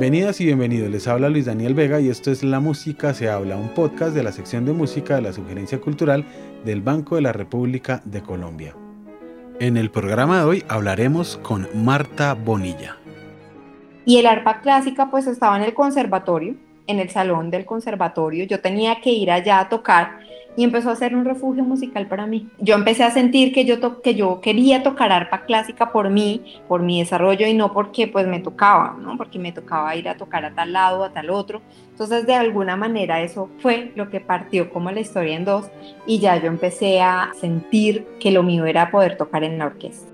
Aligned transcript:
Bienvenidas 0.00 0.40
y 0.40 0.46
bienvenidos, 0.46 0.90
les 0.90 1.06
habla 1.06 1.28
Luis 1.28 1.44
Daniel 1.44 1.74
Vega 1.74 2.00
y 2.00 2.08
esto 2.08 2.30
es 2.30 2.42
La 2.42 2.58
Música 2.58 3.12
se 3.12 3.28
habla, 3.28 3.58
un 3.58 3.68
podcast 3.68 4.14
de 4.14 4.22
la 4.22 4.32
sección 4.32 4.64
de 4.64 4.72
música 4.72 5.16
de 5.16 5.20
la 5.20 5.34
Sugerencia 5.34 5.78
Cultural 5.78 6.24
del 6.64 6.80
Banco 6.80 7.16
de 7.16 7.20
la 7.20 7.34
República 7.34 8.00
de 8.06 8.22
Colombia. 8.22 8.74
En 9.58 9.76
el 9.76 9.90
programa 9.90 10.38
de 10.38 10.44
hoy 10.44 10.64
hablaremos 10.68 11.36
con 11.42 11.68
Marta 11.74 12.32
Bonilla. 12.32 12.96
Y 14.06 14.16
el 14.16 14.24
arpa 14.24 14.62
clásica 14.62 15.10
pues 15.10 15.26
estaba 15.26 15.58
en 15.58 15.64
el 15.64 15.74
conservatorio, 15.74 16.54
en 16.86 16.98
el 16.98 17.10
salón 17.10 17.50
del 17.50 17.66
conservatorio, 17.66 18.46
yo 18.46 18.62
tenía 18.62 19.02
que 19.02 19.10
ir 19.10 19.30
allá 19.30 19.60
a 19.60 19.68
tocar 19.68 20.20
y 20.56 20.64
empezó 20.64 20.90
a 20.90 20.96
ser 20.96 21.14
un 21.14 21.24
refugio 21.24 21.64
musical 21.64 22.06
para 22.06 22.26
mí. 22.26 22.48
Yo 22.58 22.74
empecé 22.74 23.04
a 23.04 23.10
sentir 23.10 23.52
que 23.52 23.64
yo, 23.64 24.02
que 24.02 24.14
yo 24.14 24.40
quería 24.40 24.82
tocar 24.82 25.12
arpa 25.12 25.44
clásica 25.44 25.92
por 25.92 26.10
mí, 26.10 26.60
por 26.68 26.82
mi 26.82 27.00
desarrollo 27.00 27.46
y 27.46 27.54
no 27.54 27.72
porque 27.72 28.08
pues 28.08 28.26
me 28.26 28.40
tocaba, 28.40 28.96
¿no? 29.00 29.16
Porque 29.16 29.38
me 29.38 29.52
tocaba 29.52 29.94
ir 29.96 30.08
a 30.08 30.16
tocar 30.16 30.44
a 30.44 30.54
tal 30.54 30.72
lado, 30.72 31.04
a 31.04 31.12
tal 31.12 31.30
otro. 31.30 31.62
Entonces 31.90 32.26
de 32.26 32.34
alguna 32.34 32.76
manera 32.76 33.22
eso 33.22 33.48
fue 33.60 33.92
lo 33.94 34.10
que 34.10 34.20
partió 34.20 34.70
como 34.70 34.90
la 34.90 35.00
historia 35.00 35.36
en 35.36 35.44
dos 35.44 35.70
y 36.06 36.18
ya 36.18 36.36
yo 36.36 36.48
empecé 36.48 37.00
a 37.00 37.32
sentir 37.40 38.06
que 38.18 38.30
lo 38.30 38.42
mío 38.42 38.66
era 38.66 38.90
poder 38.90 39.16
tocar 39.16 39.44
en 39.44 39.58
la 39.58 39.66
orquesta. 39.66 40.10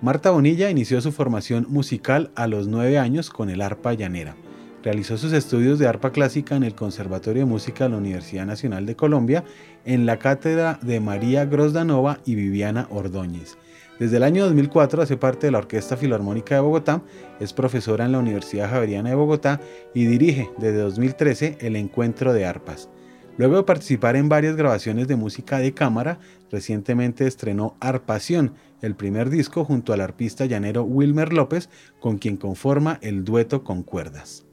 Marta 0.00 0.30
Bonilla 0.30 0.68
inició 0.68 1.00
su 1.00 1.12
formación 1.12 1.66
musical 1.68 2.30
a 2.34 2.46
los 2.46 2.68
nueve 2.68 2.98
años 2.98 3.30
con 3.30 3.48
el 3.48 3.62
arpa 3.62 3.94
llanera. 3.94 4.36
Realizó 4.84 5.16
sus 5.16 5.32
estudios 5.32 5.78
de 5.78 5.88
arpa 5.88 6.12
clásica 6.12 6.56
en 6.56 6.62
el 6.62 6.74
Conservatorio 6.74 7.40
de 7.40 7.50
Música 7.50 7.84
de 7.84 7.90
la 7.90 7.96
Universidad 7.96 8.44
Nacional 8.44 8.84
de 8.84 8.94
Colombia, 8.94 9.42
en 9.86 10.04
la 10.04 10.18
cátedra 10.18 10.78
de 10.82 11.00
María 11.00 11.46
Grosdanova 11.46 12.18
y 12.26 12.34
Viviana 12.34 12.86
Ordóñez. 12.90 13.56
Desde 13.98 14.18
el 14.18 14.22
año 14.22 14.44
2004 14.44 15.00
hace 15.00 15.16
parte 15.16 15.46
de 15.46 15.52
la 15.52 15.58
Orquesta 15.58 15.96
Filarmónica 15.96 16.56
de 16.56 16.60
Bogotá, 16.60 17.00
es 17.40 17.54
profesora 17.54 18.04
en 18.04 18.12
la 18.12 18.18
Universidad 18.18 18.68
Javeriana 18.68 19.08
de 19.08 19.14
Bogotá 19.14 19.58
y 19.94 20.04
dirige 20.04 20.50
desde 20.58 20.80
2013 20.80 21.56
el 21.62 21.76
Encuentro 21.76 22.34
de 22.34 22.44
Arpas. 22.44 22.90
Luego 23.38 23.56
de 23.56 23.62
participar 23.62 24.16
en 24.16 24.28
varias 24.28 24.54
grabaciones 24.54 25.08
de 25.08 25.16
música 25.16 25.60
de 25.60 25.72
cámara, 25.72 26.18
recientemente 26.52 27.26
estrenó 27.26 27.74
Arpación, 27.80 28.52
el 28.82 28.96
primer 28.96 29.30
disco 29.30 29.64
junto 29.64 29.94
al 29.94 30.02
arpista 30.02 30.44
llanero 30.44 30.84
Wilmer 30.84 31.32
López, 31.32 31.70
con 32.00 32.18
quien 32.18 32.36
conforma 32.36 32.98
el 33.00 33.24
dueto 33.24 33.64
con 33.64 33.82
cuerdas. 33.82 34.44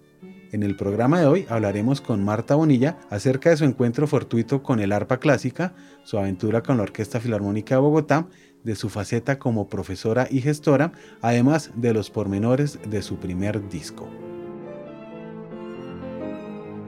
En 0.51 0.63
el 0.63 0.75
programa 0.75 1.21
de 1.21 1.27
hoy 1.27 1.45
hablaremos 1.47 2.01
con 2.01 2.25
Marta 2.25 2.55
Bonilla 2.55 2.97
acerca 3.09 3.49
de 3.49 3.55
su 3.55 3.63
encuentro 3.63 4.05
fortuito 4.05 4.61
con 4.61 4.81
el 4.81 4.91
arpa 4.91 5.17
clásica, 5.17 5.73
su 6.03 6.17
aventura 6.17 6.61
con 6.61 6.75
la 6.75 6.83
Orquesta 6.83 7.21
Filarmónica 7.21 7.75
de 7.75 7.81
Bogotá, 7.81 8.27
de 8.65 8.75
su 8.75 8.89
faceta 8.89 9.39
como 9.39 9.69
profesora 9.69 10.27
y 10.29 10.41
gestora, 10.41 10.91
además 11.21 11.71
de 11.75 11.93
los 11.93 12.09
pormenores 12.09 12.79
de 12.85 13.01
su 13.01 13.15
primer 13.15 13.69
disco. 13.69 14.09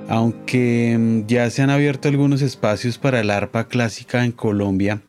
Aunque 0.09 0.97
mm, 0.99 1.27
ya 1.27 1.49
se 1.49 1.61
han 1.61 1.69
abierto 1.69 2.09
algunos 2.09 2.41
espacios 2.41 2.97
para 2.97 3.21
el 3.21 3.29
arpa 3.29 3.69
clásica 3.69 4.25
en 4.25 4.33
Colombia, 4.33 5.03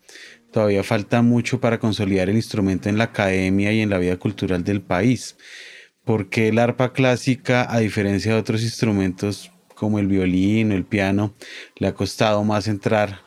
todavía 0.52 0.84
falta 0.84 1.22
mucho 1.22 1.58
para 1.60 1.80
consolidar 1.80 2.28
el 2.28 2.36
instrumento 2.36 2.88
en 2.88 2.98
la 2.98 3.04
academia 3.04 3.72
y 3.72 3.80
en 3.80 3.90
la 3.90 3.98
vida 3.98 4.16
cultural 4.16 4.62
del 4.62 4.80
país 4.80 5.36
porque 6.04 6.48
el 6.48 6.58
arpa 6.58 6.92
clásica, 6.92 7.66
a 7.72 7.80
diferencia 7.80 8.32
de 8.32 8.38
otros 8.38 8.62
instrumentos 8.62 9.50
como 9.74 9.98
el 9.98 10.06
violín 10.06 10.72
o 10.72 10.74
el 10.74 10.84
piano, 10.84 11.34
le 11.76 11.88
ha 11.88 11.94
costado 11.94 12.44
más 12.44 12.68
entrar 12.68 13.20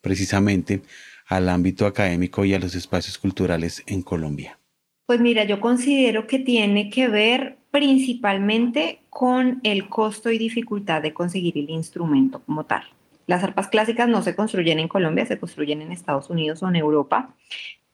precisamente 0.00 0.82
al 1.26 1.48
ámbito 1.48 1.86
académico 1.86 2.44
y 2.44 2.54
a 2.54 2.58
los 2.58 2.74
espacios 2.74 3.18
culturales 3.18 3.82
en 3.86 4.02
Colombia? 4.02 4.58
Pues 5.06 5.20
mira, 5.20 5.44
yo 5.44 5.60
considero 5.60 6.26
que 6.26 6.38
tiene 6.38 6.90
que 6.90 7.08
ver 7.08 7.58
principalmente 7.70 9.00
con 9.10 9.60
el 9.62 9.88
costo 9.88 10.30
y 10.30 10.38
dificultad 10.38 11.02
de 11.02 11.14
conseguir 11.14 11.58
el 11.58 11.70
instrumento 11.70 12.42
como 12.44 12.64
tal. 12.64 12.82
Las 13.26 13.44
arpas 13.44 13.68
clásicas 13.68 14.08
no 14.08 14.22
se 14.22 14.34
construyen 14.34 14.78
en 14.78 14.88
Colombia, 14.88 15.26
se 15.26 15.38
construyen 15.38 15.82
en 15.82 15.92
Estados 15.92 16.30
Unidos 16.30 16.62
o 16.62 16.68
en 16.68 16.76
Europa. 16.76 17.34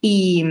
Y 0.00 0.44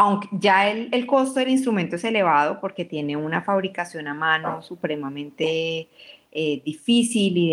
aunque 0.00 0.28
ya 0.32 0.70
el, 0.70 1.06
costo 1.06 1.40
del 1.40 1.50
instrumento 1.50 1.96
es 1.96 2.04
elevado 2.04 2.58
porque 2.58 2.86
tiene 2.86 3.18
una 3.18 3.42
fabricación 3.42 4.08
a 4.08 4.14
mano 4.14 4.62
supremamente 4.62 5.88
eh, 6.32 6.62
difícil 6.64 7.36
y 7.36 7.50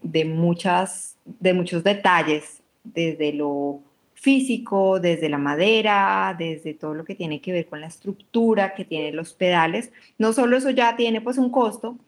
de, 0.00 0.24
muchas, 0.24 1.18
de 1.26 1.52
muchos 1.52 1.84
detalles, 1.84 2.62
desde 2.84 3.34
lo 3.34 3.80
físico, 4.14 4.98
desde 4.98 5.28
la 5.28 5.36
madera, 5.36 6.34
desde 6.38 6.72
todo 6.72 6.94
lo 6.94 7.04
que 7.04 7.14
tiene 7.14 7.42
que 7.42 7.52
ver 7.52 7.66
con 7.66 7.82
la 7.82 7.88
estructura 7.88 8.72
que 8.72 8.86
tienen 8.86 9.14
los 9.14 9.34
pedales. 9.34 9.92
No 10.16 10.32
solo 10.32 10.56
eso 10.56 10.70
ya 10.70 10.96
tiene 10.96 11.20
pues 11.20 11.36
un 11.36 11.50
costo, 11.50 11.98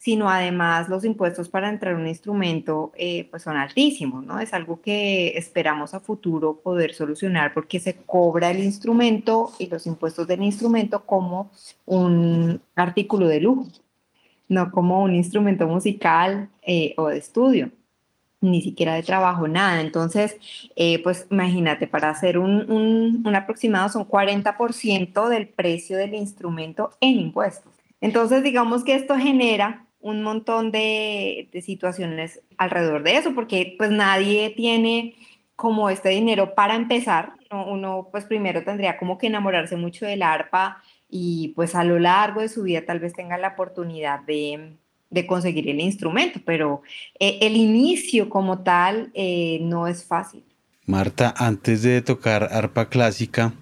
sino 0.00 0.30
además 0.30 0.88
los 0.88 1.04
impuestos 1.04 1.50
para 1.50 1.68
entrar 1.68 1.94
un 1.94 2.06
instrumento 2.06 2.90
eh, 2.96 3.28
pues 3.30 3.42
son 3.42 3.58
altísimos, 3.58 4.24
¿no? 4.24 4.40
Es 4.40 4.54
algo 4.54 4.80
que 4.80 5.36
esperamos 5.36 5.92
a 5.92 6.00
futuro 6.00 6.56
poder 6.56 6.94
solucionar 6.94 7.52
porque 7.52 7.78
se 7.80 7.96
cobra 7.96 8.50
el 8.50 8.60
instrumento 8.64 9.52
y 9.58 9.66
los 9.66 9.86
impuestos 9.86 10.26
del 10.26 10.42
instrumento 10.42 11.04
como 11.04 11.50
un 11.84 12.62
artículo 12.76 13.28
de 13.28 13.40
lujo, 13.40 13.66
no 14.48 14.70
como 14.70 15.02
un 15.02 15.14
instrumento 15.14 15.66
musical 15.66 16.48
eh, 16.62 16.94
o 16.96 17.08
de 17.08 17.18
estudio 17.18 17.70
ni 18.40 18.62
siquiera 18.62 18.94
de 18.94 19.02
trabajo, 19.02 19.48
nada. 19.48 19.82
Entonces, 19.82 20.38
eh, 20.76 21.02
pues 21.02 21.26
imagínate, 21.30 21.86
para 21.86 22.08
hacer 22.08 22.38
un, 22.38 22.70
un, 22.70 23.22
un 23.26 23.36
aproximado 23.36 23.90
son 23.90 24.08
40% 24.08 25.28
del 25.28 25.46
precio 25.46 25.98
del 25.98 26.14
instrumento 26.14 26.92
en 27.02 27.20
impuestos. 27.20 27.70
Entonces, 28.00 28.42
digamos 28.42 28.82
que 28.82 28.94
esto 28.94 29.14
genera 29.16 29.84
un 30.00 30.22
montón 30.22 30.72
de, 30.72 31.48
situaciones 31.62 32.40
alrededor 32.56 33.02
de 33.02 33.16
eso, 33.16 33.34
porque 33.34 33.74
pues 33.78 33.90
nadie 33.90 34.50
tiene 34.56 35.14
como 35.56 35.90
este 35.90 36.10
dinero 36.10 36.54
para 36.54 36.74
empezar. 36.74 37.34
Uno 37.50 38.08
pues 38.10 38.24
primero 38.24 38.64
tendría 38.64 38.96
como 38.96 39.18
que 39.18 39.26
enamorarse 39.26 39.76
mucho 39.76 40.06
del 40.06 40.22
arpa 40.22 40.82
y 41.08 41.52
pues 41.54 41.74
a 41.74 41.84
lo 41.84 41.98
largo 41.98 42.40
de 42.40 42.48
su 42.48 42.62
vida 42.62 42.84
tal 42.86 43.00
vez 43.00 43.12
tenga 43.12 43.36
la 43.36 43.48
oportunidad 43.48 44.20
de, 44.20 44.76
conseguir 45.26 45.68
el 45.68 45.80
instrumento, 45.80 46.40
pero 46.44 46.82
eh, 47.18 47.38
el 47.42 47.56
inicio 47.56 48.30
como 48.30 48.62
tal 48.62 49.10
eh, 49.14 49.58
no 49.60 49.86
es 49.86 50.04
fácil. 50.04 50.44
Marta, 50.86 51.34
antes 51.36 51.82
de 51.82 52.00
tocar 52.00 52.48
arpa 52.52 52.88
clásica, 52.88 53.52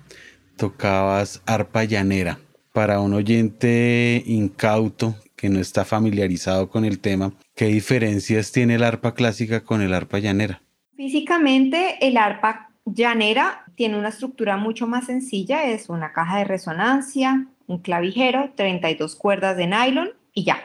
tocabas 0.56 1.42
arpa 1.46 1.84
llanera. 1.84 2.38
Para 2.72 3.00
un 3.00 3.12
oyente 3.14 4.22
incauto 4.26 5.16
que 5.38 5.48
no 5.48 5.60
está 5.60 5.84
familiarizado 5.84 6.68
con 6.68 6.84
el 6.84 6.98
tema, 6.98 7.32
¿qué 7.54 7.66
diferencias 7.66 8.52
tiene 8.52 8.74
el 8.74 8.82
arpa 8.82 9.14
clásica 9.14 9.62
con 9.64 9.80
el 9.80 9.94
arpa 9.94 10.18
llanera? 10.18 10.60
Físicamente, 10.96 11.96
el 12.06 12.16
arpa 12.16 12.70
llanera 12.84 13.64
tiene 13.76 13.96
una 13.96 14.08
estructura 14.08 14.56
mucho 14.56 14.88
más 14.88 15.06
sencilla, 15.06 15.64
es 15.64 15.88
una 15.88 16.12
caja 16.12 16.38
de 16.38 16.44
resonancia, 16.44 17.46
un 17.68 17.78
clavijero, 17.78 18.50
32 18.56 19.14
cuerdas 19.14 19.56
de 19.56 19.68
nylon 19.68 20.10
y 20.34 20.44
ya. 20.44 20.58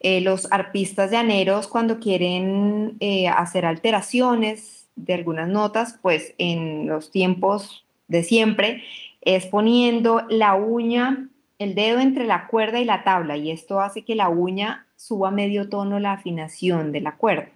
Eh, 0.00 0.22
los 0.22 0.50
arpistas 0.50 1.10
llaneros 1.10 1.68
cuando 1.68 1.98
quieren 2.00 2.96
eh, 3.00 3.28
hacer 3.28 3.66
alteraciones 3.66 4.88
de 4.96 5.14
algunas 5.14 5.48
notas, 5.48 5.98
pues 6.00 6.34
en 6.38 6.86
los 6.86 7.10
tiempos 7.10 7.84
de 8.08 8.22
siempre, 8.22 8.84
es 9.20 9.46
poniendo 9.46 10.22
la 10.28 10.54
uña 10.54 11.28
el 11.64 11.74
dedo 11.74 11.98
entre 11.98 12.26
la 12.26 12.46
cuerda 12.46 12.78
y 12.78 12.84
la 12.84 13.02
tabla 13.04 13.36
y 13.36 13.50
esto 13.50 13.80
hace 13.80 14.02
que 14.02 14.14
la 14.14 14.28
uña 14.28 14.86
suba 14.96 15.30
medio 15.30 15.68
tono 15.68 15.98
la 15.98 16.12
afinación 16.12 16.92
de 16.92 17.00
la 17.00 17.16
cuerda. 17.16 17.48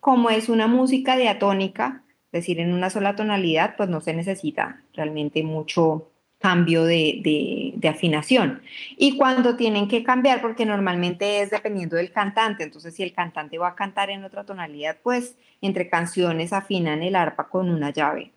Como 0.00 0.30
es 0.30 0.48
una 0.48 0.66
música 0.66 1.16
diatónica, 1.16 2.04
es 2.26 2.40
decir, 2.40 2.60
en 2.60 2.72
una 2.72 2.90
sola 2.90 3.16
tonalidad, 3.16 3.74
pues 3.76 3.88
no 3.88 4.00
se 4.00 4.14
necesita 4.14 4.82
realmente 4.94 5.42
mucho 5.42 6.10
cambio 6.38 6.84
de, 6.84 7.74
de, 7.76 7.88
afinación. 7.88 8.62
Y 8.96 9.16
cuando 9.16 9.56
tienen 9.56 9.88
que 9.88 10.04
cambiar, 10.04 10.40
porque 10.40 10.64
normalmente 10.64 11.40
es 11.40 11.50
dependiendo 11.50 11.96
del 11.96 12.12
cantante, 12.12 12.62
entonces 12.62 12.94
si 12.94 13.02
el 13.02 13.12
cantante 13.12 13.58
va 13.58 13.68
a 13.68 13.74
cantar 13.74 14.10
en 14.10 14.24
otra 14.24 14.44
tonalidad, 14.44 14.98
pues 15.02 15.36
entre 15.60 15.88
canciones 15.88 16.52
afinan 16.52 17.02
el 17.02 17.16
arpa 17.16 17.48
con 17.48 17.70
una 17.70 17.90
llave. 17.90 18.30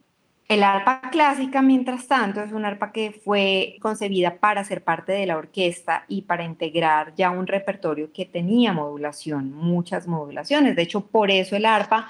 El 0.51 0.63
arpa 0.63 0.99
clásica, 1.11 1.61
mientras 1.61 2.09
tanto, 2.09 2.41
es 2.41 2.51
una 2.51 2.67
arpa 2.67 2.91
que 2.91 3.13
fue 3.23 3.77
concebida 3.79 4.35
para 4.35 4.65
ser 4.65 4.83
parte 4.83 5.13
de 5.13 5.25
la 5.25 5.37
orquesta 5.37 6.03
y 6.09 6.23
para 6.23 6.43
integrar 6.43 7.15
ya 7.15 7.31
un 7.31 7.47
repertorio 7.47 8.11
que 8.11 8.25
tenía 8.25 8.73
modulación, 8.73 9.53
muchas 9.53 10.07
modulaciones. 10.09 10.75
De 10.75 10.81
hecho, 10.81 11.07
por 11.07 11.31
eso 11.31 11.55
el 11.55 11.65
arpa 11.65 12.09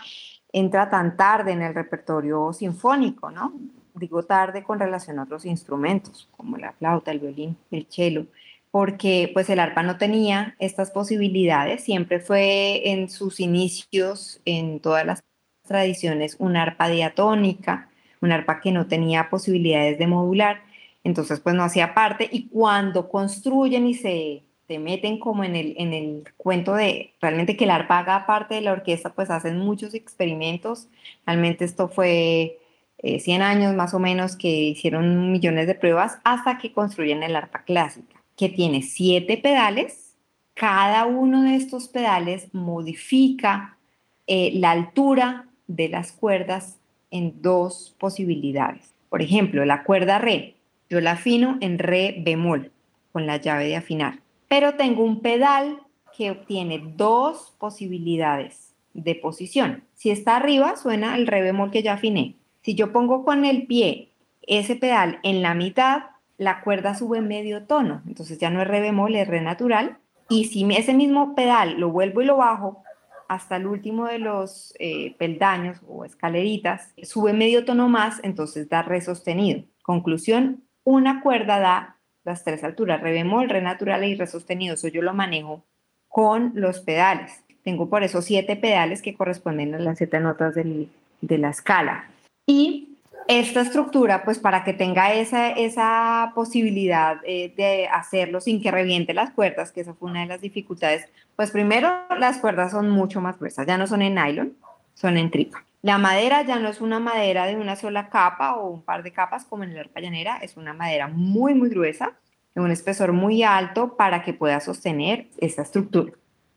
entra 0.51 0.89
tan 0.89 1.17
tarde 1.17 1.51
en 1.51 1.61
el 1.61 1.75
repertorio 1.75 2.51
sinfónico, 2.51 3.29
¿no? 3.29 3.53
Digo 3.93 4.23
tarde 4.23 4.63
con 4.63 4.79
relación 4.79 5.19
a 5.19 5.23
otros 5.25 5.45
instrumentos, 5.45 6.27
como 6.35 6.57
la 6.57 6.71
flauta, 6.71 7.11
el 7.11 7.19
violín, 7.19 7.55
el 7.69 7.85
cello, 7.91 8.25
porque 8.71 9.29
pues 9.35 9.51
el 9.51 9.59
arpa 9.59 9.83
no 9.83 9.97
tenía 9.99 10.55
estas 10.57 10.89
posibilidades, 10.89 11.83
siempre 11.83 12.19
fue 12.19 12.89
en 12.89 13.07
sus 13.07 13.39
inicios, 13.39 14.41
en 14.45 14.79
todas 14.79 15.05
las 15.05 15.23
tradiciones, 15.67 16.37
una 16.39 16.63
arpa 16.63 16.89
diatónica, 16.89 17.90
un 18.21 18.31
arpa 18.31 18.61
que 18.61 18.71
no 18.71 18.87
tenía 18.87 19.29
posibilidades 19.29 19.97
de 19.97 20.07
modular, 20.07 20.61
entonces 21.03 21.39
pues 21.39 21.55
no 21.55 21.63
hacía 21.63 21.93
parte 21.93 22.29
y 22.31 22.47
cuando 22.47 23.09
construyen 23.09 23.87
y 23.87 23.95
se 23.95 24.43
te 24.67 24.79
meten 24.79 25.19
como 25.19 25.43
en 25.43 25.55
el, 25.57 25.73
en 25.77 25.93
el 25.93 26.23
cuento 26.37 26.75
de 26.75 27.13
realmente 27.19 27.57
que 27.57 27.65
el 27.65 27.71
arpa 27.71 27.99
haga 27.99 28.25
parte 28.25 28.55
de 28.55 28.61
la 28.61 28.71
orquesta, 28.71 29.13
pues 29.13 29.29
hacen 29.29 29.57
muchos 29.59 29.93
experimentos. 29.93 30.87
Realmente 31.25 31.65
esto 31.65 31.89
fue 31.89 32.57
100 33.03 33.41
eh, 33.41 33.43
años 33.43 33.75
más 33.75 33.93
o 33.93 33.99
menos 33.99 34.37
que 34.37 34.47
hicieron 34.47 35.31
millones 35.31 35.67
de 35.67 35.75
pruebas 35.75 36.19
hasta 36.23 36.57
que 36.57 36.71
construyen 36.71 37.21
el 37.21 37.35
arpa 37.35 37.63
clásica, 37.63 38.23
que 38.37 38.47
tiene 38.47 38.81
siete 38.81 39.35
pedales. 39.35 40.15
Cada 40.53 41.05
uno 41.05 41.43
de 41.43 41.55
estos 41.55 41.89
pedales 41.89 42.53
modifica 42.53 43.77
eh, 44.25 44.51
la 44.53 44.71
altura 44.71 45.47
de 45.67 45.89
las 45.89 46.13
cuerdas 46.13 46.77
en 47.11 47.41
dos 47.41 47.95
posibilidades. 47.99 48.93
Por 49.09 49.21
ejemplo, 49.21 49.65
la 49.65 49.83
cuerda 49.83 50.17
re, 50.17 50.55
yo 50.89 51.01
la 51.01 51.11
afino 51.11 51.57
en 51.61 51.77
re 51.77 52.15
bemol 52.19 52.71
con 53.11 53.27
la 53.27 53.37
llave 53.37 53.65
de 53.65 53.75
afinar, 53.75 54.19
pero 54.47 54.75
tengo 54.75 55.03
un 55.03 55.21
pedal 55.21 55.81
que 56.17 56.31
obtiene 56.31 56.81
dos 56.95 57.53
posibilidades 57.59 58.73
de 58.93 59.15
posición. 59.15 59.83
Si 59.93 60.09
está 60.09 60.35
arriba, 60.35 60.75
suena 60.75 61.15
el 61.15 61.27
re 61.27 61.41
bemol 61.41 61.71
que 61.71 61.83
ya 61.83 61.93
afiné. 61.93 62.35
Si 62.61 62.75
yo 62.75 62.91
pongo 62.91 63.23
con 63.23 63.45
el 63.45 63.67
pie 63.67 64.09
ese 64.43 64.75
pedal 64.75 65.19
en 65.23 65.41
la 65.41 65.53
mitad, 65.53 66.03
la 66.37 66.61
cuerda 66.61 66.95
sube 66.95 67.21
medio 67.21 67.63
tono, 67.63 68.01
entonces 68.07 68.39
ya 68.39 68.49
no 68.49 68.61
es 68.61 68.67
re 68.67 68.81
bemol, 68.81 69.15
es 69.15 69.27
re 69.27 69.41
natural. 69.41 69.97
Y 70.29 70.45
si 70.45 70.65
ese 70.73 70.93
mismo 70.93 71.35
pedal 71.35 71.79
lo 71.79 71.89
vuelvo 71.89 72.21
y 72.21 72.25
lo 72.25 72.37
bajo 72.37 72.83
hasta 73.31 73.55
el 73.55 73.65
último 73.65 74.07
de 74.07 74.19
los 74.19 74.73
eh, 74.77 75.15
peldaños 75.17 75.77
o 75.87 76.03
escaleritas, 76.03 76.91
sube 77.01 77.31
medio 77.31 77.63
tono 77.63 77.87
más, 77.87 78.19
entonces 78.23 78.67
da 78.67 78.81
re 78.81 78.99
sostenido. 78.99 79.63
Conclusión, 79.83 80.65
una 80.83 81.21
cuerda 81.21 81.61
da 81.61 81.97
las 82.25 82.43
tres 82.43 82.61
alturas, 82.65 82.99
re 82.99 83.13
bemol, 83.13 83.47
re 83.47 83.61
natural 83.61 84.03
y 84.03 84.15
re 84.15 84.27
sostenido. 84.27 84.73
Eso 84.73 84.89
yo 84.89 85.01
lo 85.01 85.13
manejo 85.13 85.63
con 86.09 86.51
los 86.55 86.81
pedales. 86.81 87.41
Tengo 87.63 87.89
por 87.89 88.03
eso 88.03 88.21
siete 88.21 88.57
pedales 88.57 89.01
que 89.01 89.15
corresponden 89.15 89.75
a 89.75 89.79
las 89.79 89.97
siete 89.97 90.19
notas 90.19 90.53
de 90.55 91.37
la 91.37 91.51
escala. 91.51 92.09
Y 92.45 92.90
esta 93.39 93.61
estructura, 93.61 94.25
pues 94.25 94.39
para 94.39 94.65
que 94.65 94.73
tenga 94.73 95.13
esa, 95.13 95.51
esa 95.51 96.33
posibilidad 96.35 97.17
eh, 97.23 97.53
de 97.55 97.87
hacerlo 97.87 98.41
sin 98.41 98.61
que 98.61 98.71
reviente 98.71 99.13
las 99.13 99.31
cuerdas, 99.31 99.71
que 99.71 99.81
esa 99.81 99.93
fue 99.93 100.09
una 100.09 100.21
de 100.21 100.27
las 100.27 100.41
dificultades, 100.41 101.07
pues 101.37 101.51
primero 101.51 101.89
las 102.19 102.39
cuerdas 102.39 102.71
son 102.71 102.89
mucho 102.89 103.21
más 103.21 103.39
gruesas, 103.39 103.65
ya 103.65 103.77
no 103.77 103.87
son 103.87 104.01
en 104.01 104.15
nylon, 104.15 104.57
son 104.95 105.17
en 105.17 105.31
tripa. 105.31 105.63
La 105.81 105.97
madera 105.97 106.43
ya 106.43 106.59
no 106.59 106.67
es 106.67 106.81
una 106.81 106.99
madera 106.99 107.45
de 107.45 107.55
una 107.55 107.75
sola 107.77 108.09
capa 108.09 108.55
o 108.55 108.69
un 108.69 108.83
par 108.83 109.01
de 109.01 109.13
capas 109.13 109.45
como 109.45 109.63
en 109.63 109.73
la 109.73 109.79
arpa 109.79 110.01
llanera, 110.01 110.37
es 110.37 110.57
una 110.57 110.73
madera 110.73 111.07
muy, 111.07 111.53
muy 111.53 111.69
gruesa, 111.69 112.13
de 112.53 112.61
un 112.61 112.69
espesor 112.69 113.13
muy 113.13 113.43
alto 113.43 113.95
para 113.95 114.23
que 114.23 114.33
pueda 114.33 114.59
sostener 114.59 115.27
esta 115.37 115.61
estructura. 115.61 116.11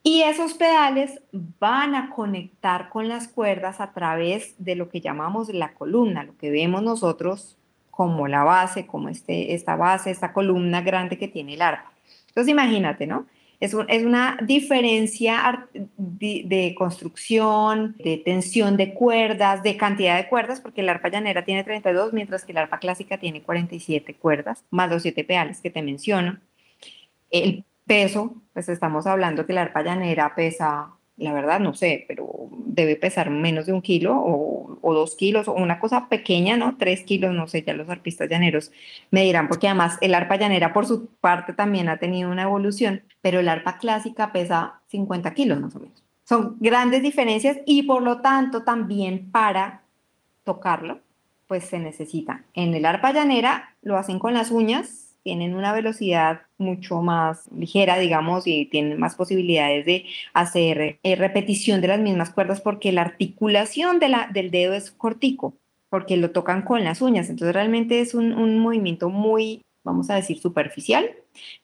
Y 0.07 0.21
esos 0.21 0.53
pedales 0.53 1.23
van 1.33 1.95
a 1.95 2.11
conectar 2.11 2.91
con 2.91 3.09
las 3.09 3.27
cuerdas 3.27 3.81
a 3.81 3.95
través 3.95 4.55
de 4.59 4.77
lo 4.77 4.91
que 4.91 5.01
llamamos 5.01 5.49
la 5.49 5.73
columna, 5.73 6.25
lo 6.25 6.37
que 6.37 6.51
vemos 6.51 6.83
nosotros 6.83 7.57
como 7.91 8.29
la 8.29 8.45
base, 8.45 8.87
como 8.87 9.09
este, 9.09 9.55
esta 9.55 9.77
base, 9.77 10.11
esta 10.11 10.35
columna 10.35 10.83
grande 10.83 11.17
que 11.17 11.27
tiene 11.27 11.55
el 11.55 11.63
arpa. 11.63 11.91
Entonces 12.29 12.51
imagínate, 12.51 13.07
¿no? 13.07 13.27
Es, 13.61 13.73
una 13.73 14.37
diferencia 14.43 15.69
de, 15.73 16.75
construcción, 16.77 17.97
de 18.05 18.19
tensión 18.19 18.77
de 18.77 18.93
cuerdas, 18.93 19.63
de 19.63 19.79
cantidad 19.79 20.19
de 20.19 20.29
cuerdas, 20.29 20.61
porque 20.61 20.83
el 20.83 20.89
arpa 20.91 21.09
llanera 21.09 21.47
tiene 21.47 21.65
32, 21.65 22.13
mientras 22.13 22.45
que 22.45 22.53
el 22.53 22.59
arpa 22.59 22.79
clásica 22.79 23.17
tiene 23.17 23.41
47 23.41 24.17
cuerdas, 24.17 24.65
más 24.71 24.91
los 24.91 25.01
7 25.01 25.25
pedales 25.25 25.63
que 25.63 25.71
te 25.71 25.81
menciono. 25.81 26.41
El 27.31 27.65
peso, 27.87 28.35
pues 28.53 28.69
estamos 28.69 29.07
hablando 29.07 29.47
que 29.47 29.53
la 29.53 29.63
arpa 29.63 29.83
llanera 29.83 30.35
pesa, 30.35 30.91
la 31.17 31.33
verdad 31.33 31.61
no 31.61 31.75
sé, 31.75 32.05
pero 32.09 32.49
debe 32.51 32.97
pesar 32.97 33.31
menos 33.31 33.67
de 33.67 33.73
un 33.73 33.83
kilo 33.83 34.17
o, 34.17 34.79
o, 34.81 34.95
dos 34.95 35.15
kilos 35.17 35.49
o 35.49 35.53
una 35.53 35.79
cosa 35.79 36.09
pequeña, 36.09 36.57
¿no? 36.57 36.77
Tres 36.77 37.03
kilos, 37.03 37.35
no 37.35 37.47
sé, 37.47 37.63
ya 37.63 37.75
los 37.75 37.89
arpistas 37.89 38.29
llaneros 38.29 38.73
me 39.11 39.23
dirán, 39.23 39.49
porque 39.49 39.69
además 39.69 39.99
el 40.01 40.15
arpa 40.15 40.37
llanera 40.37 40.73
por 40.73 40.87
su 40.87 41.07
parte 41.21 41.53
también 41.53 41.89
ha 41.89 41.99
tenido 41.99 42.31
una 42.31 42.43
evolución, 42.43 43.03
pero 43.21 43.41
el 43.41 43.49
arpa 43.49 43.79
clásica 43.79 44.33
pesa 44.33 44.81
50 44.89 45.35
kilos 45.35 45.61
más 45.61 45.77
o 45.77 45.81
menos. 45.81 46.03
Son 46.25 46.57
grandes 46.59 47.03
diferencias 47.03 47.59
y 47.67 47.83
por 47.83 48.03
lo 48.03 48.21
tanto 48.23 48.63
también 48.63 49.31
para 49.31 49.83
tocarlo, 50.43 51.01
pues 51.47 51.65
se 51.65 51.79
necesita. 51.79 52.45
En 52.55 52.75
el 52.75 52.87
arpa 52.87 53.13
llanera 53.13 53.77
lo 53.83 53.97
hacen 53.97 54.19
con 54.19 54.33
las 54.35 54.51
uñas, 54.51 55.04
tienen 55.25 55.57
una 55.57 55.73
velocidad 55.73 56.43
mucho 56.59 57.03
más 57.03 57.51
ligera, 57.51 57.99
digamos, 57.99 58.47
y 58.47 58.67
tienen 58.67 59.01
más 59.01 59.17
posibilidades 59.17 59.87
de 59.87 60.05
hacer 60.35 61.01
eh, 61.03 61.17
repetición 61.17 61.81
de 61.81 61.89
las 61.89 61.99
mismas 61.99 62.31
cuerdas 62.31 62.61
porque 62.61 62.93
la 62.93 63.03
articulación 63.03 63.99
de 63.99 64.11
la, 64.11 64.29
del 64.33 64.51
dedo 64.51 64.75
es 64.75 64.91
cortico, 64.93 65.57
porque 65.89 66.17
lo 66.19 66.31
tocan 66.31 66.63
con 66.63 66.85
las 66.85 67.03
uñas. 67.03 67.31
Entonces 67.31 67.55
realmente 67.55 68.01
es 68.01 68.15
un, 68.15 68.35
un 68.35 68.59
movimiento 68.59 69.09
muy, 69.09 69.63
vamos 69.83 70.11
a 70.11 70.15
decir, 70.15 70.39
superficial. 70.39 71.11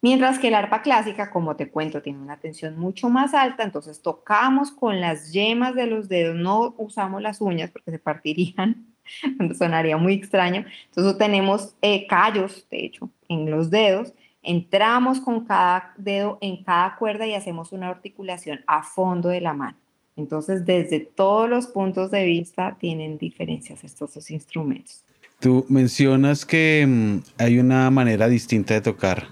Mientras 0.00 0.38
que 0.38 0.48
el 0.48 0.54
arpa 0.54 0.82
clásica, 0.82 1.30
como 1.30 1.54
te 1.54 1.70
cuento, 1.70 2.02
tiene 2.02 2.18
una 2.18 2.40
tensión 2.40 2.78
mucho 2.78 3.10
más 3.10 3.34
alta, 3.34 3.62
entonces 3.62 4.02
tocamos 4.02 4.70
con 4.72 5.00
las 5.00 5.32
yemas 5.32 5.74
de 5.74 5.86
los 5.86 6.08
dedos, 6.08 6.34
no 6.34 6.74
usamos 6.78 7.22
las 7.22 7.40
uñas 7.40 7.70
porque 7.70 7.90
se 7.90 7.98
partirían 7.98 8.89
sonaría 9.58 9.96
muy 9.96 10.14
extraño. 10.14 10.64
Entonces 10.86 11.18
tenemos 11.18 11.74
eh, 11.82 12.06
callos, 12.06 12.66
de 12.70 12.84
hecho, 12.84 13.10
en 13.28 13.50
los 13.50 13.70
dedos. 13.70 14.12
Entramos 14.42 15.20
con 15.20 15.44
cada 15.44 15.92
dedo 15.96 16.38
en 16.40 16.64
cada 16.64 16.96
cuerda 16.96 17.26
y 17.26 17.34
hacemos 17.34 17.72
una 17.72 17.88
articulación 17.88 18.60
a 18.66 18.82
fondo 18.82 19.28
de 19.28 19.40
la 19.40 19.52
mano. 19.52 19.76
Entonces, 20.16 20.64
desde 20.64 21.00
todos 21.00 21.48
los 21.48 21.66
puntos 21.66 22.10
de 22.10 22.24
vista 22.24 22.76
tienen 22.78 23.18
diferencias 23.18 23.84
estos 23.84 24.14
dos 24.14 24.30
instrumentos. 24.30 25.04
Tú 25.40 25.64
mencionas 25.68 26.44
que 26.44 26.84
mm, 26.86 27.18
hay 27.38 27.58
una 27.58 27.90
manera 27.90 28.28
distinta 28.28 28.74
de 28.74 28.82
tocar 28.82 29.28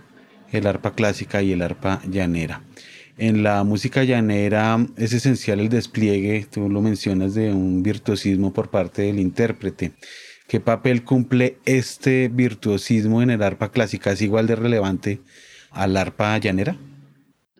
el 0.50 0.66
arpa 0.66 0.94
clásica 0.94 1.42
y 1.42 1.52
el 1.52 1.60
arpa 1.60 2.00
llanera. 2.08 2.62
En 3.20 3.42
la 3.42 3.64
música 3.64 4.04
llanera 4.04 4.78
es 4.96 5.12
esencial 5.12 5.58
el 5.58 5.68
despliegue, 5.68 6.46
tú 6.48 6.68
lo 6.68 6.80
mencionas, 6.80 7.34
de 7.34 7.52
un 7.52 7.82
virtuosismo 7.82 8.52
por 8.52 8.70
parte 8.70 9.02
del 9.02 9.18
intérprete. 9.18 9.90
¿Qué 10.46 10.60
papel 10.60 11.02
cumple 11.02 11.58
este 11.64 12.28
virtuosismo 12.28 13.20
en 13.20 13.30
el 13.30 13.42
arpa 13.42 13.72
clásica? 13.72 14.12
¿Es 14.12 14.22
igual 14.22 14.46
de 14.46 14.54
relevante 14.54 15.20
al 15.72 15.96
arpa 15.96 16.38
llanera? 16.38 16.76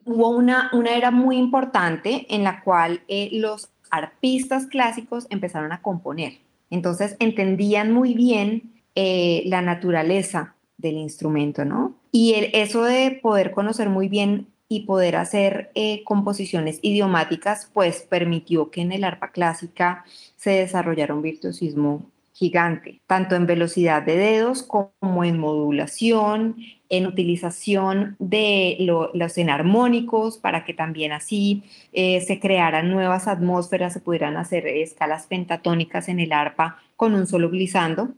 Hubo 0.05 0.29
una, 0.29 0.69
una 0.71 0.95
era 0.95 1.11
muy 1.11 1.35
importante 1.35 2.25
en 2.33 2.45
la 2.45 2.63
cual 2.63 3.01
eh, 3.09 3.27
los 3.33 3.67
arpistas 3.91 4.65
clásicos 4.65 5.27
empezaron 5.29 5.73
a 5.73 5.81
componer. 5.81 6.37
Entonces 6.69 7.17
entendían 7.19 7.91
muy 7.91 8.13
bien 8.13 8.71
eh, 8.95 9.43
la 9.45 9.61
naturaleza 9.61 10.55
del 10.77 10.95
instrumento, 10.95 11.65
¿no? 11.65 11.97
Y 12.13 12.33
eso 12.53 12.85
de 12.85 13.19
poder 13.21 13.51
conocer 13.51 13.89
muy 13.89 14.07
bien 14.07 14.47
y 14.69 14.81
poder 14.85 15.15
hacer 15.15 15.71
eh, 15.75 16.03
composiciones 16.05 16.79
idiomáticas, 16.83 17.69
pues 17.73 18.03
permitió 18.03 18.69
que 18.69 18.81
en 18.81 18.91
el 18.91 19.03
arpa 19.03 19.31
clásica 19.31 20.05
se 20.37 20.51
desarrollara 20.51 21.15
un 21.15 21.23
virtuosismo 21.23 22.09
gigante, 22.39 23.01
tanto 23.05 23.35
en 23.35 23.47
velocidad 23.47 24.01
de 24.01 24.15
dedos 24.15 24.63
como 24.63 25.25
en 25.25 25.37
modulación, 25.39 26.55
en 26.87 27.05
utilización 27.05 28.15
de 28.19 28.77
los 28.79 29.37
enarmónicos 29.37 30.37
para 30.37 30.63
que 30.63 30.73
también 30.73 31.11
así 31.11 31.63
eh, 31.91 32.21
se 32.21 32.39
crearan 32.39 32.91
nuevas 32.91 33.27
atmósferas, 33.27 33.91
se 33.91 33.99
pudieran 33.99 34.37
hacer 34.37 34.67
escalas 34.67 35.27
pentatónicas 35.27 36.07
en 36.07 36.21
el 36.21 36.31
arpa 36.31 36.77
con 36.95 37.13
un 37.13 37.27
solo 37.27 37.49
glissando, 37.49 38.13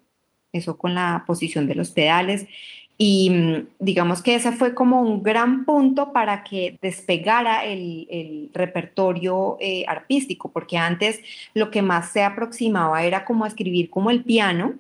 eso 0.54 0.78
con 0.78 0.94
la 0.94 1.24
posición 1.26 1.66
de 1.66 1.76
los 1.76 1.92
pedales. 1.92 2.46
Y 3.04 3.32
mm, 3.32 3.68
digamos 3.80 4.22
que 4.22 4.36
ese 4.36 4.52
fue 4.52 4.76
como 4.76 5.02
un 5.02 5.24
gran 5.24 5.66
punto 5.66 6.14
para 6.14 6.44
que 6.44 6.78
despegara 6.84 7.66
el, 7.66 8.52
repertorio 8.54 9.58
eh, 9.60 9.86
artístico, 9.88 10.52
porque 10.52 10.78
antes 10.78 11.20
lo 11.56 11.72
que 11.72 11.82
más 11.82 12.12
se 12.12 12.22
aproximaba 12.24 13.04
era 13.04 13.26
como 13.26 13.48
escribir 13.48 13.90
como 13.90 14.12
el 14.12 14.24
piano, 14.24 14.76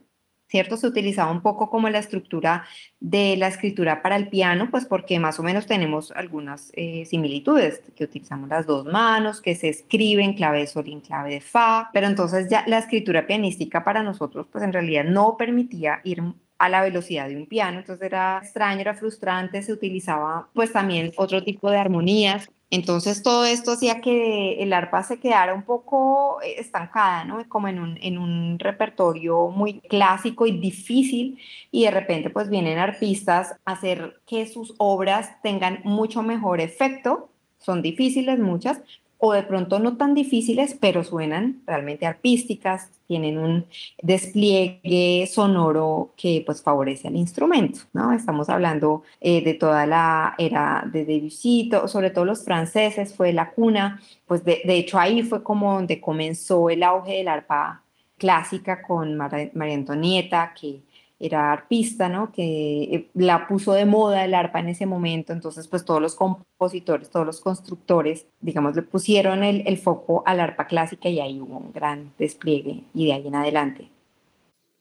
¿cierto? 0.47 0.77
Se 0.77 0.85
utilizaba 0.85 1.31
un 1.31 1.41
poco 1.41 1.71
como 1.71 1.89
la 1.89 1.97
estructura 1.97 2.65
de 2.99 3.37
la 3.37 3.47
escritura 3.47 4.03
para 4.03 4.17
el 4.17 4.27
piano, 4.29 4.69
pues 4.69 4.85
porque 4.85 5.19
más 5.19 5.39
o 5.39 5.43
menos 5.43 5.65
tenemos 5.65 6.11
algunas 6.11 6.71
eh, 6.75 7.05
similitudes, 7.05 7.81
que 7.95 8.03
utilizamos 8.03 8.49
las 8.49 8.67
dos 8.67 8.85
manos, 8.85 9.41
que 9.41 9.55
se 9.55 9.69
escribe 9.69 10.23
en 10.23 10.35
clave 10.35 10.59
de 10.59 10.67
sol 10.67 10.87
y 10.87 10.93
en 10.93 11.01
clave 11.01 11.31
de 11.31 11.41
fa, 11.41 11.89
pero 11.91 12.05
entonces 12.05 12.47
ya 12.51 12.63
la 12.67 12.77
escritura 12.77 13.25
pianística 13.25 13.83
para 13.83 14.03
nosotros, 14.03 14.45
pues 14.51 14.63
en 14.63 14.73
realidad 14.73 15.05
no 15.05 15.37
permitía 15.37 16.01
ir 16.03 16.21
a 16.61 16.69
la 16.69 16.83
velocidad 16.83 17.27
de 17.27 17.35
un 17.35 17.47
piano, 17.47 17.79
entonces 17.79 18.05
era 18.05 18.37
extraño, 18.37 18.81
era 18.81 18.93
frustrante, 18.93 19.63
se 19.63 19.73
utilizaba 19.73 20.47
pues 20.53 20.71
también 20.71 21.11
otro 21.17 21.43
tipo 21.43 21.71
de 21.71 21.77
armonías 21.77 22.51
Entonces 22.69 23.23
todo 23.23 23.45
esto 23.45 23.71
hacía 23.71 23.99
que 23.99 24.61
el 24.61 24.71
arpa 24.71 25.01
se 25.01 25.19
quedara 25.19 25.55
un 25.55 25.63
poco 25.63 26.39
eh, 26.43 26.55
estancada, 26.59 27.25
¿no? 27.25 27.43
Como 27.49 27.67
en 27.67 27.79
un, 27.79 27.97
en 27.99 28.19
un 28.19 28.59
repertorio 28.59 29.47
muy 29.47 29.79
clásico 29.81 30.45
y 30.45 30.59
difícil 30.59 31.39
y 31.71 31.85
de 31.85 31.91
repente 31.91 32.29
pues 32.29 32.47
vienen 32.47 32.77
arpistas 32.77 33.55
a 33.65 33.71
hacer 33.71 34.21
que 34.27 34.45
sus 34.45 34.75
obras 34.77 35.41
tengan 35.41 35.81
mucho 35.83 36.21
mejor 36.21 36.61
efecto 36.61 37.31
son 37.61 37.81
difíciles 37.81 38.39
muchas, 38.39 38.81
o 39.23 39.33
de 39.33 39.43
pronto 39.43 39.77
no 39.77 39.97
tan 39.97 40.15
difíciles, 40.15 40.75
pero 40.81 41.03
suenan 41.03 41.61
realmente 41.67 42.07
artísticas, 42.07 42.89
tienen 43.05 43.37
un 43.37 43.67
despliegue 44.01 45.29
sonoro 45.31 46.13
que 46.17 46.41
pues 46.43 46.63
favorece 46.63 47.07
al 47.07 47.15
instrumento, 47.15 47.81
¿no? 47.93 48.13
Estamos 48.13 48.49
hablando 48.49 49.03
eh, 49.19 49.43
de 49.43 49.53
toda 49.53 49.85
la 49.85 50.33
era 50.39 50.83
de 50.91 51.05
Debussy, 51.05 51.69
sobre 51.85 52.09
todo 52.09 52.25
los 52.25 52.43
franceses, 52.43 53.13
fue 53.13 53.31
la 53.31 53.51
cuna, 53.51 54.01
pues 54.25 54.43
de, 54.43 54.61
de, 54.65 54.77
hecho 54.77 54.97
ahí 54.97 55.21
fue 55.21 55.43
como 55.43 55.75
donde 55.75 56.01
comenzó 56.01 56.71
el 56.71 56.81
auge 56.81 57.17
del 57.17 57.27
arpa 57.27 57.83
clásica 58.17 58.81
con 58.81 59.17
María 59.17 59.75
Antonieta, 59.75 60.53
que 60.59 60.81
era 61.21 61.51
arpista, 61.51 62.09
¿no? 62.09 62.31
Que 62.31 62.83
eh, 62.83 63.09
la 63.13 63.47
puso 63.47 63.73
de 63.73 63.85
moda 63.85 64.25
el 64.25 64.33
arpa 64.33 64.59
en 64.59 64.69
ese 64.69 64.85
momento, 64.85 65.31
entonces 65.31 65.67
pues 65.67 65.85
todos 65.85 66.01
los 66.01 66.15
compositores, 66.15 67.09
todos 67.09 67.25
los 67.25 67.39
constructores, 67.39 68.25
digamos, 68.39 68.75
le 68.75 68.81
pusieron 68.81 69.43
el, 69.43 69.63
el 69.67 69.77
foco 69.77 70.23
al 70.25 70.39
arpa 70.39 70.67
clásica 70.67 71.09
y 71.09 71.19
ahí 71.19 71.39
hubo 71.39 71.57
un 71.57 71.71
gran 71.71 72.11
despliegue 72.17 72.83
y 72.93 73.05
de 73.05 73.13
ahí 73.13 73.27
en 73.27 73.35
adelante. 73.35 73.89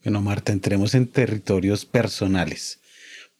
Bueno, 0.03 0.23
Marta, 0.23 0.53
entremos 0.53 0.95
en 0.95 1.07
territorios 1.07 1.85
personales. 1.85 2.81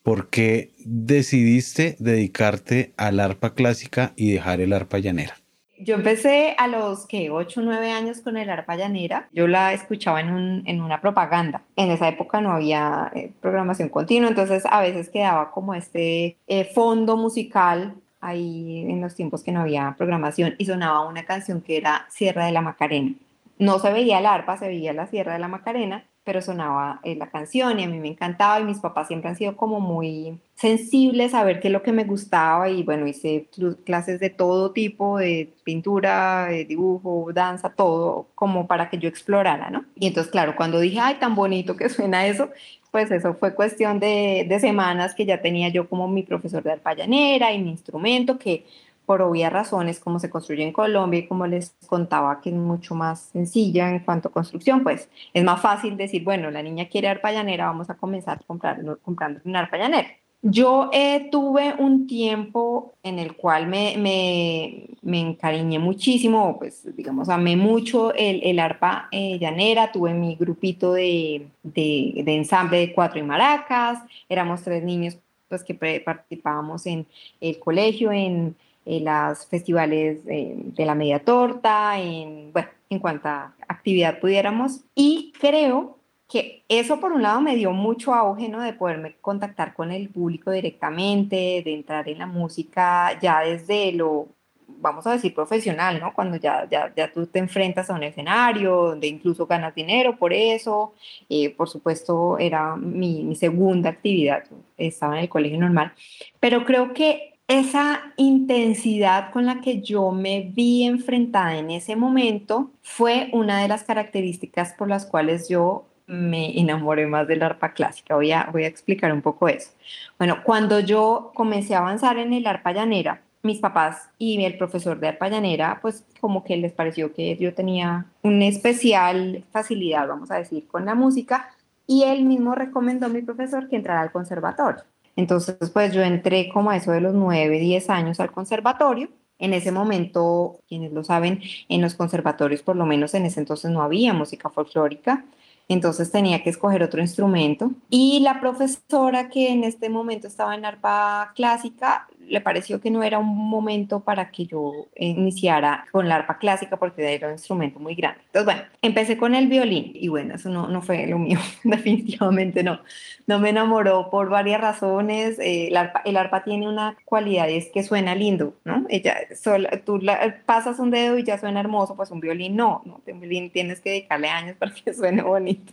¿Por 0.03 0.29
qué 0.29 0.73
decidiste 0.85 1.97
dedicarte 1.99 2.93
al 2.97 3.21
arpa 3.21 3.55
clásica 3.55 4.13
y 4.17 4.33
dejar 4.33 4.61
el 4.61 4.73
arpa 4.73 4.99
llanera? 4.99 5.40
Yo 5.83 5.95
empecé 5.95 6.55
a 6.59 6.69
los 6.69 7.07
que 7.07 7.31
8 7.31 7.61
o 7.61 7.63
9 7.63 7.91
años 7.91 8.21
con 8.21 8.37
el 8.37 8.51
arpa 8.51 8.77
llanera. 8.77 9.29
Yo 9.33 9.47
la 9.47 9.73
escuchaba 9.73 10.21
en, 10.21 10.31
un, 10.31 10.63
en 10.67 10.83
una 10.83 11.01
propaganda. 11.01 11.63
En 11.77 11.91
esa 11.91 12.09
época 12.09 12.41
no 12.41 12.53
había 12.53 13.11
eh, 13.15 13.33
programación 13.41 13.89
continua, 13.89 14.29
entonces 14.29 14.65
a 14.69 14.81
veces 14.81 15.09
quedaba 15.09 15.51
como 15.51 15.75
este 15.75 16.37
eh, 16.47 16.65
fondo 16.65 17.17
musical 17.17 17.95
ahí 18.21 18.85
en 18.89 19.01
los 19.01 19.15
tiempos 19.15 19.43
que 19.43 19.53
no 19.53 19.61
había 19.61 19.95
programación 19.97 20.55
y 20.59 20.67
sonaba 20.67 21.09
una 21.09 21.25
canción 21.25 21.63
que 21.63 21.79
era 21.79 22.07
Sierra 22.11 22.45
de 22.45 22.53
la 22.53 22.61
Macarena. 22.61 23.15
No 23.59 23.79
se 23.79 23.93
veía 23.93 24.19
el 24.19 24.27
arpa, 24.27 24.59
se 24.59 24.69
veía 24.69 24.93
la 24.93 25.07
Sierra 25.07 25.33
de 25.33 25.39
la 25.39 25.49
Macarena 25.49 26.05
pero 26.31 26.43
sonaba 26.43 27.01
eh, 27.03 27.17
la 27.17 27.29
canción 27.29 27.81
y 27.81 27.83
a 27.83 27.89
mí 27.89 27.99
me 27.99 28.07
encantaba 28.07 28.61
y 28.61 28.65
mis 28.65 28.79
papás 28.79 29.09
siempre 29.09 29.31
han 29.31 29.35
sido 29.35 29.57
como 29.57 29.81
muy 29.81 30.39
sensibles 30.55 31.35
a 31.35 31.43
ver 31.43 31.59
qué 31.59 31.67
es 31.67 31.73
lo 31.73 31.83
que 31.83 31.91
me 31.91 32.05
gustaba 32.05 32.69
y 32.69 32.85
bueno, 32.85 33.09
hice 33.09 33.49
clases 33.85 34.21
de 34.21 34.31
todo 34.31 34.71
tipo, 34.71 35.19
de 35.19 35.53
pintura, 35.65 36.47
de 36.47 36.65
dibujo, 36.67 37.33
danza, 37.35 37.71
todo, 37.71 38.29
como 38.37 38.69
para 38.69 38.89
que 38.89 38.99
yo 38.99 39.09
explorara, 39.09 39.71
¿no? 39.71 39.87
Y 39.97 40.07
entonces, 40.07 40.31
claro, 40.31 40.55
cuando 40.55 40.79
dije, 40.79 41.01
ay, 41.01 41.17
tan 41.19 41.35
bonito 41.35 41.75
que 41.75 41.89
suena 41.89 42.25
eso, 42.25 42.51
pues 42.93 43.11
eso 43.11 43.35
fue 43.35 43.53
cuestión 43.53 43.99
de, 43.99 44.47
de 44.49 44.61
semanas 44.61 45.17
que 45.17 45.27
ya 45.27 45.43
tenía 45.43 45.69
yo 45.71 45.89
como 45.89 46.07
mi 46.07 46.23
profesor 46.23 46.63
de 46.63 46.71
arpallanera 46.71 47.53
y 47.53 47.61
mi 47.61 47.71
instrumento, 47.71 48.39
que 48.39 48.67
por 49.11 49.23
obvias 49.23 49.53
razones, 49.53 49.99
como 49.99 50.21
se 50.21 50.31
construye 50.31 50.63
en 50.63 50.73
Colombia 50.73 51.19
y 51.19 51.27
como 51.27 51.45
les 51.45 51.75
contaba 51.89 52.41
que 52.41 52.51
es 52.51 52.55
mucho 52.55 52.95
más 52.95 53.23
sencilla 53.33 53.91
en 53.91 53.99
cuanto 54.05 54.29
a 54.29 54.31
construcción, 54.31 54.85
pues 54.85 55.09
es 55.35 55.43
más 55.43 55.61
fácil 55.61 55.97
decir, 55.97 56.23
bueno, 56.23 56.49
la 56.53 56.63
niña 56.63 56.89
quiere 56.89 57.09
arpa 57.09 57.33
llanera, 57.33 57.67
vamos 57.67 57.91
a 57.91 57.97
comenzar 57.97 58.45
comprar, 58.47 58.81
comprando 59.03 59.41
una 59.45 59.59
arpa 59.59 59.79
llanera. 59.79 60.07
Yo 60.43 60.91
eh, 60.93 61.29
tuve 61.33 61.75
un 61.77 62.07
tiempo 62.07 62.95
en 63.03 63.19
el 63.19 63.35
cual 63.35 63.67
me, 63.67 63.97
me, 63.99 64.87
me, 65.03 65.19
encariñé 65.19 65.81
muchísimo, 65.81 66.57
pues 66.57 66.89
digamos, 66.97 67.29
amé 67.31 67.57
mucho 67.57 68.15
el, 68.15 68.41
el 68.45 68.61
arpa 68.61 69.09
eh, 69.11 69.41
llanera, 69.41 69.91
tuve 69.91 70.15
mi 70.15 70.37
grupito 70.37 70.93
de, 70.93 71.49
de, 71.65 72.23
de, 72.25 72.37
ensamble 72.37 72.79
de 72.79 72.93
cuatro 72.93 73.19
y 73.19 73.25
maracas, 73.25 74.05
éramos 74.29 74.63
tres 74.63 74.85
niños 74.85 75.19
pues 75.49 75.65
que 75.65 75.75
participábamos 75.75 76.87
en 76.87 77.09
el 77.41 77.59
colegio, 77.59 78.13
en 78.13 78.55
en 78.91 79.05
los 79.05 79.47
festivales 79.47 80.25
de 80.25 80.85
la 80.85 80.97
media 80.97 81.25
torta, 81.25 81.99
en, 81.99 82.53
bueno, 82.53 82.69
en 82.89 82.99
cuanta 82.99 83.55
actividad 83.69 84.19
pudiéramos. 84.19 84.81
Y 84.97 85.33
creo 85.41 85.99
que 86.29 86.65
eso 86.69 87.01
por 87.01 87.13
un 87.13 87.23
lado 87.23 87.41
me 87.41 87.55
dio 87.55 87.71
mucho 87.73 88.15
auge, 88.15 88.49
¿no? 88.49 88.61
De 88.61 88.73
poderme 88.73 89.17
contactar 89.21 89.75
con 89.75 89.93
el 89.93 90.09
público 90.09 90.51
directamente, 90.51 91.63
de 91.65 91.73
entrar 91.73 92.09
en 92.09 92.19
la 92.19 92.27
música 92.27 93.19
ya 93.21 93.41
desde 93.41 93.93
lo, 93.93 94.27
vamos 94.67 95.07
a 95.07 95.13
decir, 95.13 95.35
profesional, 95.35 96.01
¿no? 96.01 96.13
Cuando 96.13 96.37
ya, 96.37 96.69
ya, 96.69 96.93
ya 96.97 97.13
tú 97.13 97.27
te 97.27 97.39
enfrentas 97.39 97.91
a 97.91 97.95
un 97.95 98.03
escenario 98.03 98.75
donde 98.75 99.07
incluso 99.07 99.47
ganas 99.47 99.75
dinero 99.75 100.17
por 100.17 100.33
eso. 100.33 100.95
Eh, 101.29 101.51
por 101.51 101.69
supuesto, 101.69 102.39
era 102.39 102.75
mi, 102.75 103.23
mi 103.23 103.37
segunda 103.37 103.91
actividad, 103.91 104.45
estaba 104.77 105.17
en 105.17 105.23
el 105.23 105.29
colegio 105.29 105.59
normal. 105.61 105.93
Pero 106.41 106.65
creo 106.65 106.93
que 106.93 107.30
esa 107.51 108.13
intensidad 108.17 109.33
con 109.33 109.45
la 109.45 109.61
que 109.61 109.81
yo 109.83 110.13
me 110.13 110.53
vi 110.55 110.85
enfrentada 110.85 111.57
en 111.57 111.73
ese 111.73 111.97
momento 111.97 112.71
fue 112.81 113.29
una 113.33 113.61
de 113.61 113.67
las 113.67 113.83
características 113.83 114.73
por 114.75 114.89
las 114.89 115.05
cuales 115.05 115.49
yo 115.49 115.85
me 116.07 116.61
enamoré 116.61 117.09
más 117.09 117.27
del 117.27 117.43
arpa 117.43 117.73
clásica. 117.73 118.15
Voy 118.15 118.31
a, 118.31 118.49
voy 118.53 118.63
a 118.63 118.69
explicar 118.69 119.13
un 119.13 119.21
poco 119.21 119.49
eso. 119.49 119.73
Bueno, 120.17 120.45
cuando 120.45 120.79
yo 120.79 121.33
comencé 121.35 121.75
a 121.75 121.79
avanzar 121.79 122.19
en 122.19 122.33
el 122.33 122.47
arpa 122.47 122.73
llanera, 122.73 123.21
mis 123.43 123.59
papás 123.59 124.11
y 124.17 124.45
el 124.45 124.57
profesor 124.57 125.01
de 125.01 125.09
arpa 125.09 125.29
llanera, 125.29 125.81
pues 125.83 126.05
como 126.21 126.45
que 126.45 126.57
les 126.57 126.73
pareció 126.73 127.13
que 127.13 127.37
yo 127.37 127.53
tenía 127.53 128.07
una 128.23 128.47
especial 128.47 129.43
facilidad, 129.51 130.07
vamos 130.07 130.31
a 130.31 130.37
decir, 130.37 130.69
con 130.69 130.85
la 130.85 130.95
música, 130.95 131.51
y 131.85 132.05
él 132.05 132.25
mismo 132.25 132.55
recomendó 132.55 133.07
a 133.07 133.09
mi 133.09 133.23
profesor 133.23 133.69
que 133.69 133.75
entrara 133.75 134.03
al 134.03 134.13
conservatorio. 134.13 134.85
Entonces, 135.17 135.57
pues 135.73 135.93
yo 135.93 136.03
entré 136.03 136.49
como 136.49 136.71
a 136.71 136.77
eso 136.77 136.93
de 136.93 137.01
los 137.01 137.15
9, 137.15 137.59
10 137.59 137.91
años 137.91 138.21
al 138.21 138.33
conservatorio. 138.33 139.09
En 139.39 139.55
ese 139.55 139.73
momento, 139.73 140.61
quienes 140.69 140.93
lo 140.93 141.03
saben, 141.03 141.41
en 141.69 141.81
los 141.81 141.95
conservatorios, 141.95 142.63
por 142.63 142.77
lo 142.77 142.85
menos 142.87 143.15
en 143.15 143.25
ese 143.25 143.41
entonces 143.41 143.71
no 143.71 143.83
había 143.83 144.13
música 144.13 144.51
folclórica, 144.51 145.25
entonces 145.69 146.11
tenía 146.11 146.43
que 146.43 146.51
escoger 146.51 146.83
otro 146.83 147.01
instrumento. 147.01 147.71
Y 147.89 148.21
la 148.21 148.41
profesora 148.41 149.31
que 149.31 149.51
en 149.51 149.65
este 149.65 149.89
momento 149.89 150.27
estaba 150.27 150.55
en 150.55 150.65
arpa 150.65 151.33
clásica 151.35 152.09
le 152.27 152.41
pareció 152.41 152.81
que 152.81 152.91
no 152.91 153.03
era 153.03 153.19
un 153.19 153.37
momento 153.37 154.01
para 154.01 154.31
que 154.31 154.47
yo 154.47 154.89
iniciara 154.97 155.87
con 155.91 156.09
la 156.09 156.17
arpa 156.17 156.39
clásica 156.39 156.77
porque 156.77 157.15
era 157.15 157.29
un 157.29 157.35
instrumento 157.35 157.81
muy 157.81 157.95
grande. 157.95 158.21
Entonces, 158.27 158.45
bueno, 158.45 158.63
empecé 158.83 159.17
con 159.17 159.35
el 159.35 159.49
violín 159.49 159.93
y 159.95 160.09
bueno, 160.09 160.35
eso 160.37 160.49
no, 160.49 160.69
no 160.69 160.81
fue 160.81 161.07
lo 161.07 161.19
mío, 161.19 161.39
definitivamente 161.65 162.63
no. 162.63 162.81
No 163.27 163.39
me 163.39 163.51
enamoró 163.51 164.11
por 164.11 164.29
varias 164.29 164.61
razones. 164.61 165.39
Eh, 165.39 165.69
el, 165.69 165.77
arpa, 165.77 166.03
el, 166.05 166.17
arpa, 166.17 166.45
tiene 166.45 166.69
una 166.69 166.97
cualidad, 167.05 167.49
es 167.49 167.71
que 167.73 167.83
suena 167.83 168.15
lindo, 168.15 168.55
¿no? 168.65 168.87
Ella, 168.89 169.17
sola, 169.41 169.71
tú 169.85 169.99
la, 169.99 170.43
pasas 170.47 170.79
un 170.79 170.91
dedo 170.91 171.19
y 171.19 171.25
ya 171.25 171.39
suena 171.39 171.61
hermoso, 171.61 171.97
pues 171.97 172.11
un 172.11 172.21
violín 172.21 172.57
no, 172.57 172.83
¿no? 172.85 173.03
Un 173.07 173.21
violín 173.21 173.51
tienes 173.51 173.81
que 173.81 173.91
dedicarle 173.91 174.29
años 174.29 174.57
para 174.57 174.73
que 174.73 174.93
suene 174.95 175.23
bonito. 175.23 175.73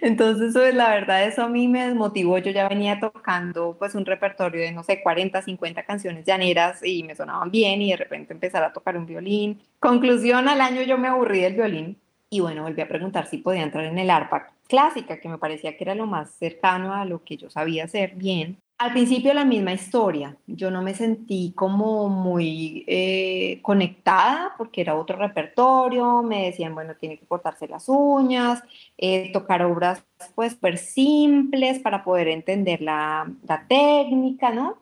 Entonces, 0.00 0.52
pues, 0.52 0.74
la 0.74 0.90
verdad, 0.90 1.24
eso 1.24 1.42
a 1.42 1.48
mí 1.48 1.68
me 1.68 1.86
desmotivó. 1.86 2.38
Yo 2.38 2.50
ya 2.50 2.68
venía 2.68 3.00
tocando 3.00 3.76
pues 3.78 3.94
un 3.94 4.04
repertorio 4.04 4.60
de, 4.60 4.72
no 4.72 4.82
sé, 4.82 5.02
40, 5.02 5.42
50 5.42 5.81
canciones 5.84 6.24
llaneras 6.24 6.80
y 6.84 7.02
me 7.02 7.14
sonaban 7.14 7.50
bien 7.50 7.82
y 7.82 7.90
de 7.90 7.96
repente 7.96 8.32
empezar 8.32 8.64
a 8.64 8.72
tocar 8.72 8.96
un 8.96 9.06
violín. 9.06 9.60
Conclusión, 9.80 10.48
al 10.48 10.60
año 10.60 10.82
yo 10.82 10.98
me 10.98 11.08
aburrí 11.08 11.40
del 11.40 11.54
violín 11.54 11.98
y 12.32 12.40
bueno, 12.40 12.62
volví 12.62 12.80
a 12.80 12.88
preguntar 12.88 13.26
si 13.26 13.38
podía 13.38 13.62
entrar 13.62 13.84
en 13.84 13.98
el 13.98 14.08
arpa 14.08 14.54
clásica, 14.66 15.20
que 15.20 15.28
me 15.28 15.36
parecía 15.36 15.76
que 15.76 15.84
era 15.84 15.94
lo 15.94 16.06
más 16.06 16.30
cercano 16.30 16.94
a 16.94 17.04
lo 17.04 17.22
que 17.22 17.36
yo 17.36 17.50
sabía 17.50 17.84
hacer 17.84 18.14
bien. 18.14 18.56
Al 18.78 18.92
principio 18.92 19.34
la 19.34 19.44
misma 19.44 19.74
historia, 19.74 20.36
yo 20.46 20.70
no 20.70 20.82
me 20.82 20.94
sentí 20.94 21.52
como 21.54 22.08
muy 22.08 22.84
eh, 22.88 23.60
conectada 23.62 24.54
porque 24.58 24.80
era 24.80 24.96
otro 24.96 25.18
repertorio, 25.18 26.22
me 26.22 26.46
decían, 26.46 26.74
bueno, 26.74 26.96
tiene 26.96 27.18
que 27.18 27.26
cortarse 27.26 27.68
las 27.68 27.88
uñas, 27.88 28.62
eh, 28.98 29.30
tocar 29.32 29.62
obras 29.62 30.02
pues 30.34 30.54
súper 30.54 30.78
simples 30.78 31.78
para 31.78 32.02
poder 32.02 32.28
entender 32.28 32.80
la, 32.80 33.30
la 33.46 33.66
técnica, 33.68 34.50
¿no? 34.50 34.81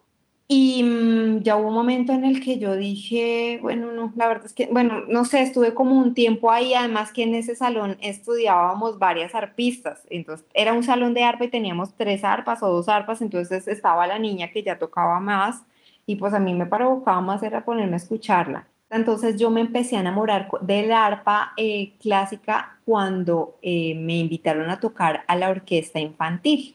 Y 0.52 0.82
mm, 0.82 1.42
ya 1.44 1.56
hubo 1.56 1.68
un 1.68 1.74
momento 1.74 2.12
en 2.12 2.24
el 2.24 2.42
que 2.42 2.58
yo 2.58 2.74
dije, 2.74 3.60
bueno, 3.62 3.92
no, 3.92 4.12
la 4.16 4.26
verdad 4.26 4.46
es 4.46 4.52
que, 4.52 4.66
bueno, 4.66 5.02
no 5.06 5.24
sé, 5.24 5.42
estuve 5.42 5.74
como 5.74 5.96
un 5.96 6.12
tiempo 6.12 6.50
ahí, 6.50 6.74
además 6.74 7.12
que 7.12 7.22
en 7.22 7.36
ese 7.36 7.54
salón 7.54 7.96
estudiábamos 8.00 8.98
varias 8.98 9.36
arpistas, 9.36 10.02
entonces 10.10 10.44
era 10.52 10.72
un 10.72 10.82
salón 10.82 11.14
de 11.14 11.22
arpa 11.22 11.44
y 11.44 11.50
teníamos 11.50 11.94
tres 11.94 12.24
arpas 12.24 12.64
o 12.64 12.68
dos 12.68 12.88
arpas, 12.88 13.22
entonces 13.22 13.68
estaba 13.68 14.08
la 14.08 14.18
niña 14.18 14.50
que 14.50 14.64
ya 14.64 14.76
tocaba 14.76 15.20
más 15.20 15.62
y 16.04 16.16
pues 16.16 16.34
a 16.34 16.40
mí 16.40 16.52
me 16.52 16.66
provocaba 16.66 17.20
más 17.20 17.44
era 17.44 17.64
ponerme 17.64 17.94
a 17.94 17.98
escucharla. 17.98 18.66
Entonces 18.90 19.36
yo 19.38 19.50
me 19.50 19.60
empecé 19.60 19.98
a 19.98 20.00
enamorar 20.00 20.48
del 20.62 20.90
arpa 20.90 21.52
eh, 21.56 21.92
clásica 22.00 22.80
cuando 22.84 23.56
eh, 23.62 23.94
me 23.94 24.18
invitaron 24.18 24.68
a 24.68 24.80
tocar 24.80 25.22
a 25.28 25.36
la 25.36 25.48
orquesta 25.48 26.00
infantil 26.00 26.74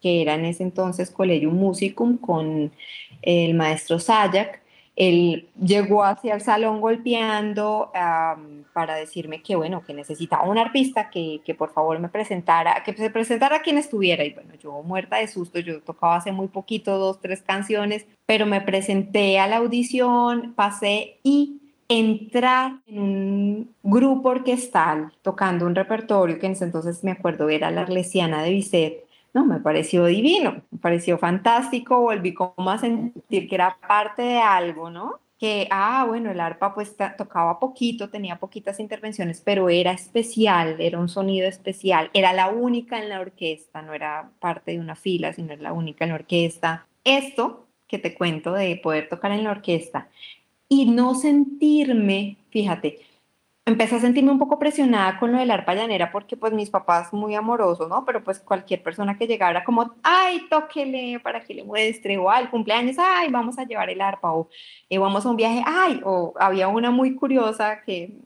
que 0.00 0.22
era 0.22 0.34
en 0.34 0.44
ese 0.44 0.62
entonces 0.62 1.10
Collegium 1.10 1.54
Musicum 1.54 2.18
con 2.18 2.72
el 3.22 3.54
maestro 3.54 3.98
Sayak, 3.98 4.62
él 4.96 5.50
llegó 5.62 6.04
hacia 6.04 6.34
el 6.34 6.40
salón 6.40 6.80
golpeando 6.80 7.92
para 8.72 8.94
decirme 8.96 9.42
que, 9.42 9.54
bueno, 9.54 9.84
que 9.84 9.92
necesitaba 9.92 10.48
un 10.48 10.56
arpista, 10.56 11.10
que, 11.10 11.42
que, 11.44 11.54
por 11.54 11.70
favor 11.70 11.98
me 12.00 12.08
presentara, 12.08 12.82
que 12.82 12.94
se 12.94 13.10
presentara 13.10 13.60
quien 13.60 13.76
estuviera. 13.76 14.24
Y 14.24 14.32
bueno, 14.32 14.54
yo 14.54 14.82
muerta 14.82 15.16
de 15.16 15.28
susto, 15.28 15.58
yo 15.58 15.82
tocaba 15.82 16.16
hace 16.16 16.32
muy 16.32 16.48
poquito, 16.48 16.98
dos, 16.98 17.20
tres 17.20 17.42
canciones, 17.42 18.06
pero 18.24 18.46
me 18.46 18.62
presenté 18.62 19.38
a 19.38 19.46
la 19.46 19.58
audición, 19.58 20.54
pasé 20.54 21.18
y 21.22 21.60
entrar 21.88 22.80
en 22.86 22.98
un 22.98 23.74
grupo 23.82 24.30
orquestal 24.30 25.12
tocando 25.22 25.66
un 25.66 25.74
repertorio 25.74 26.38
que 26.38 26.46
en 26.46 26.52
ese 26.52 26.64
entonces 26.64 27.04
me 27.04 27.12
acuerdo 27.12 27.48
era 27.48 27.70
la 27.70 27.82
Arlesiana 27.82 28.42
de 28.42 28.50
Bizet, 28.50 29.05
no, 29.36 29.44
me 29.44 29.60
pareció 29.60 30.06
divino, 30.06 30.62
me 30.70 30.78
pareció 30.78 31.18
fantástico, 31.18 32.00
volví 32.00 32.32
como 32.32 32.70
a 32.70 32.78
sentir 32.78 33.46
que 33.50 33.54
era 33.54 33.76
parte 33.86 34.22
de 34.22 34.38
algo, 34.38 34.88
¿no? 34.88 35.20
Que, 35.38 35.68
ah, 35.70 36.06
bueno, 36.08 36.30
el 36.30 36.40
arpa 36.40 36.74
pues 36.74 36.96
tocaba 37.18 37.60
poquito, 37.60 38.08
tenía 38.08 38.38
poquitas 38.38 38.80
intervenciones, 38.80 39.42
pero 39.44 39.68
era 39.68 39.92
especial, 39.92 40.80
era 40.80 40.98
un 40.98 41.10
sonido 41.10 41.46
especial, 41.46 42.08
era 42.14 42.32
la 42.32 42.48
única 42.48 42.98
en 42.98 43.10
la 43.10 43.20
orquesta, 43.20 43.82
no 43.82 43.92
era 43.92 44.30
parte 44.40 44.70
de 44.72 44.80
una 44.80 44.96
fila, 44.96 45.34
sino 45.34 45.52
era 45.52 45.62
la 45.64 45.74
única 45.74 46.06
en 46.06 46.12
la 46.12 46.14
orquesta. 46.14 46.86
Esto 47.04 47.66
que 47.86 47.98
te 47.98 48.14
cuento 48.14 48.54
de 48.54 48.80
poder 48.82 49.10
tocar 49.10 49.32
en 49.32 49.44
la 49.44 49.50
orquesta 49.50 50.08
y 50.66 50.86
no 50.86 51.14
sentirme, 51.14 52.38
fíjate, 52.48 53.00
empecé 53.66 53.96
a 53.96 54.00
sentirme 54.00 54.30
un 54.30 54.38
poco 54.38 54.58
presionada 54.60 55.18
con 55.18 55.32
lo 55.32 55.38
del 55.38 55.50
arpa 55.50 55.74
llanera 55.74 56.12
porque 56.12 56.36
pues 56.36 56.52
mis 56.52 56.70
papás 56.70 57.12
muy 57.12 57.34
amorosos, 57.34 57.88
¿no? 57.88 58.04
Pero 58.04 58.22
pues 58.22 58.38
cualquier 58.38 58.82
persona 58.82 59.18
que 59.18 59.26
llegara 59.26 59.64
como, 59.64 59.94
ay, 60.04 60.42
tóquele 60.48 61.18
para 61.20 61.42
que 61.44 61.54
le 61.54 61.64
muestre, 61.64 62.16
o 62.16 62.30
al 62.30 62.48
cumpleaños, 62.50 62.96
ay, 62.98 63.28
vamos 63.30 63.58
a 63.58 63.64
llevar 63.64 63.90
el 63.90 64.00
arpa, 64.00 64.32
o 64.32 64.48
eh, 64.88 64.98
vamos 64.98 65.26
a 65.26 65.30
un 65.30 65.36
viaje, 65.36 65.62
ay, 65.66 66.00
o 66.04 66.32
había 66.38 66.68
una 66.68 66.92
muy 66.92 67.16
curiosa 67.16 67.82
que, 67.82 68.16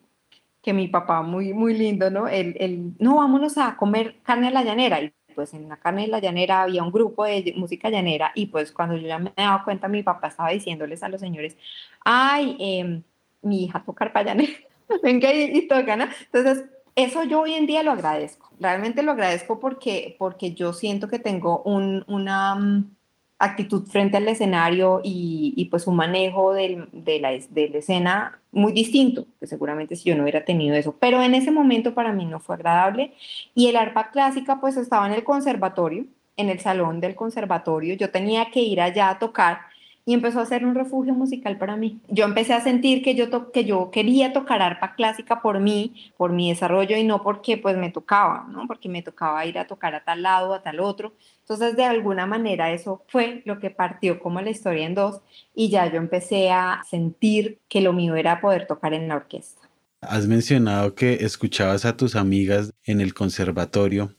que 0.62 0.72
mi 0.74 0.88
papá, 0.88 1.22
muy, 1.22 1.54
muy 1.54 1.74
lindo, 1.74 2.10
¿no? 2.10 2.28
El, 2.28 2.56
el, 2.60 2.92
no, 2.98 3.16
vámonos 3.16 3.56
a 3.58 3.76
comer 3.76 4.16
carne 4.22 4.48
a 4.48 4.50
la 4.50 4.62
llanera. 4.62 5.00
Y 5.02 5.12
pues 5.34 5.54
en 5.54 5.68
la 5.68 5.78
carne 5.78 6.02
de 6.02 6.08
la 6.08 6.20
llanera 6.20 6.62
había 6.62 6.82
un 6.82 6.92
grupo 6.92 7.24
de 7.24 7.54
música 7.56 7.88
llanera 7.90 8.32
y 8.34 8.46
pues 8.46 8.72
cuando 8.72 8.96
yo 8.96 9.08
ya 9.08 9.18
me 9.18 9.32
daba 9.36 9.64
cuenta, 9.64 9.88
mi 9.88 10.02
papá 10.02 10.28
estaba 10.28 10.50
diciéndoles 10.50 11.02
a 11.02 11.08
los 11.08 11.20
señores, 11.20 11.56
ay, 12.04 12.56
eh, 12.60 13.02
mi 13.42 13.64
hija 13.64 13.82
toca 13.84 14.12
para 14.12 14.26
llanera 14.34 14.69
venga 15.02 15.32
y, 15.32 15.56
y 15.56 15.68
toca, 15.68 15.96
¿no? 15.96 16.06
Entonces, 16.32 16.64
eso 16.96 17.24
yo 17.24 17.42
hoy 17.42 17.54
en 17.54 17.66
día 17.66 17.82
lo 17.82 17.92
agradezco. 17.92 18.50
Realmente 18.58 19.02
lo 19.02 19.12
agradezco 19.12 19.60
porque, 19.60 20.16
porque 20.18 20.52
yo 20.54 20.72
siento 20.72 21.08
que 21.08 21.18
tengo 21.18 21.62
un, 21.62 22.04
una 22.08 22.54
mm, 22.54 22.90
actitud 23.38 23.86
frente 23.86 24.18
al 24.18 24.28
escenario 24.28 25.00
y, 25.02 25.54
y 25.56 25.66
pues 25.66 25.86
un 25.86 25.96
manejo 25.96 26.52
del, 26.52 26.88
de, 26.92 27.20
la, 27.20 27.30
de 27.30 27.68
la 27.70 27.78
escena 27.78 28.40
muy 28.52 28.72
distinto, 28.72 29.26
que 29.38 29.46
seguramente 29.46 29.96
si 29.96 30.10
yo 30.10 30.16
no 30.16 30.22
hubiera 30.22 30.44
tenido 30.44 30.76
eso. 30.76 30.96
Pero 31.00 31.22
en 31.22 31.34
ese 31.34 31.50
momento 31.50 31.94
para 31.94 32.12
mí 32.12 32.26
no 32.26 32.40
fue 32.40 32.56
agradable. 32.56 33.14
Y 33.54 33.68
el 33.68 33.76
arpa 33.76 34.10
clásica 34.10 34.60
pues 34.60 34.76
estaba 34.76 35.06
en 35.06 35.14
el 35.14 35.24
conservatorio, 35.24 36.04
en 36.36 36.50
el 36.50 36.60
salón 36.60 37.00
del 37.00 37.14
conservatorio. 37.14 37.94
Yo 37.94 38.10
tenía 38.10 38.50
que 38.50 38.60
ir 38.60 38.80
allá 38.80 39.10
a 39.10 39.18
tocar 39.18 39.69
y 40.04 40.14
empezó 40.14 40.40
a 40.40 40.46
ser 40.46 40.64
un 40.64 40.74
refugio 40.74 41.14
musical 41.14 41.58
para 41.58 41.76
mí. 41.76 42.00
Yo 42.08 42.24
empecé 42.24 42.54
a 42.54 42.60
sentir 42.60 43.02
que 43.02 43.14
yo, 43.14 43.52
que 43.52 43.64
yo 43.64 43.90
quería 43.90 44.32
tocar 44.32 44.62
arpa 44.62 44.94
clásica 44.94 45.42
por 45.42 45.60
mí, 45.60 46.12
por 46.16 46.32
mi 46.32 46.50
desarrollo 46.50 46.96
y 46.96 47.04
no 47.04 47.22
porque 47.22 47.58
pues 47.58 47.76
me 47.76 47.90
tocaba, 47.90 48.46
¿no? 48.50 48.66
Porque 48.66 48.88
me 48.88 49.02
tocaba 49.02 49.44
ir 49.46 49.58
a 49.58 49.66
tocar 49.66 49.94
a 49.94 50.04
tal 50.04 50.22
lado, 50.22 50.54
a 50.54 50.62
tal 50.62 50.80
otro. 50.80 51.12
Entonces, 51.40 51.76
de 51.76 51.84
alguna 51.84 52.26
manera 52.26 52.72
eso 52.72 53.02
fue 53.08 53.42
lo 53.44 53.58
que 53.58 53.70
partió 53.70 54.20
como 54.20 54.40
la 54.40 54.50
historia 54.50 54.86
en 54.86 54.94
dos 54.94 55.20
y 55.54 55.68
ya 55.68 55.90
yo 55.90 55.98
empecé 55.98 56.50
a 56.50 56.82
sentir 56.88 57.58
que 57.68 57.80
lo 57.80 57.92
mío 57.92 58.14
era 58.16 58.40
poder 58.40 58.66
tocar 58.66 58.94
en 58.94 59.08
la 59.08 59.16
orquesta. 59.16 59.68
Has 60.00 60.26
mencionado 60.26 60.94
que 60.94 61.24
escuchabas 61.24 61.84
a 61.84 61.96
tus 61.96 62.16
amigas 62.16 62.72
en 62.84 63.00
el 63.00 63.12
conservatorio, 63.12 64.14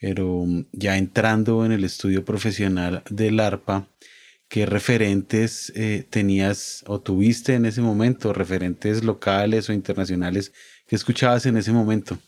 pero 0.00 0.44
ya 0.72 0.96
entrando 0.96 1.64
en 1.64 1.72
el 1.72 1.84
estudio 1.84 2.24
profesional 2.24 3.02
del 3.10 3.38
arpa, 3.38 3.86
¿Qué 4.50 4.66
referentes 4.66 5.72
eh, 5.76 6.04
tenías 6.10 6.82
o 6.88 7.00
tuviste 7.00 7.54
en 7.54 7.66
ese 7.66 7.82
momento? 7.82 8.32
¿Referentes 8.32 9.04
locales 9.04 9.70
o 9.70 9.72
internacionales 9.72 10.52
que 10.88 10.96
escuchabas 10.96 11.46
en 11.46 11.56
ese 11.56 11.70
momento? 11.70 12.18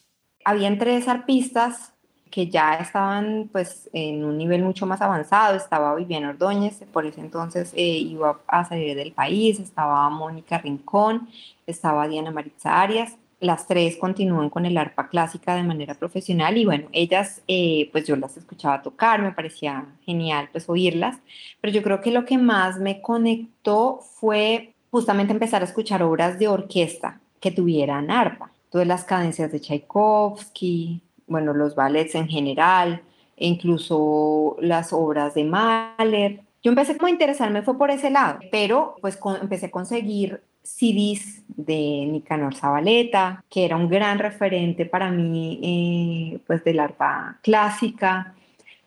Habían 0.45 0.79
tres 0.79 1.09
arpistas 1.09 1.93
que 2.31 2.47
ya 2.47 2.75
estaban 2.75 3.49
pues 3.51 3.91
en 3.93 4.25
un 4.25 4.39
nivel 4.39 4.63
mucho 4.63 4.87
más 4.87 5.03
avanzado. 5.03 5.57
Estaba 5.57 5.97
Viviana 5.97 6.29
Ordóñez, 6.29 6.85
por 6.93 7.07
ese 7.07 7.21
entonces 7.21 7.73
eh, 7.75 7.99
iba 7.99 8.41
a 8.47 8.65
salir 8.67 8.95
del 8.95 9.11
país, 9.11 9.59
estaba 9.59 10.09
Mónica 10.09 10.59
Rincón, 10.59 11.29
estaba 11.67 12.07
Diana 12.07 12.31
Maritza 12.31 12.81
Arias 12.81 13.17
las 13.43 13.67
tres 13.67 13.97
continúan 13.97 14.51
con 14.51 14.67
el 14.67 14.79
arpa 14.79 15.09
clásica 15.09 15.57
de 15.57 15.65
manera 15.65 15.95
profesional 15.95 16.57
y 16.57 16.65
bueno, 16.65 16.89
ellas, 16.93 17.43
eh, 17.49 17.89
pues 17.91 18.07
yo 18.07 18.15
las 18.15 18.37
escuchaba 18.37 18.83
tocar, 18.83 19.21
me 19.21 19.33
parecía 19.33 19.85
genial 20.07 20.49
pues 20.53 20.69
oírlas, 20.69 21.19
pero 21.61 21.73
yo 21.73 21.83
creo 21.83 22.01
que 22.01 22.13
lo 22.13 22.25
que 22.25 22.39
más 22.39 22.79
me 22.79 23.03
conectó 23.03 23.99
fue 23.99 24.75
justamente 24.93 25.33
empezar 25.33 25.61
a 25.61 25.65
escuchar 25.65 26.05
obras 26.05 26.39
de 26.39 26.47
orquesta 26.47 27.21
que 27.41 27.51
tuvieran 27.51 28.13
arpa, 28.13 28.53
todas 28.71 28.87
las 28.87 29.03
cadencias 29.03 29.51
de 29.51 29.61
Tchaikovsky, 29.61 31.03
bueno, 31.27 31.53
los 31.53 31.75
ballets 31.75 32.15
en 32.15 32.29
general, 32.29 33.03
e 33.37 33.49
incluso 33.49 34.57
las 34.61 34.93
obras 34.93 35.35
de 35.35 35.43
Mahler. 35.43 36.43
Yo 36.63 36.71
empecé 36.71 36.97
como 36.97 37.09
a 37.09 37.11
interesarme 37.11 37.63
fue 37.63 37.77
por 37.77 37.91
ese 37.91 38.09
lado, 38.09 38.39
pero 38.53 38.95
pues 39.01 39.19
empecé 39.41 39.67
a 39.67 39.71
conseguir 39.73 40.43
CDs 40.63 41.43
de 41.49 42.07
Nicanor 42.11 42.55
Zabaleta, 42.55 43.45
que 43.51 43.65
era 43.65 43.77
un 43.77 43.89
gran 43.89 44.19
referente 44.19 44.87
para 44.87 45.11
mí, 45.11 45.61
eh, 45.63 46.39
pues 46.47 46.65
del 46.65 46.81
arpa 46.81 47.39
clásica. 47.43 48.35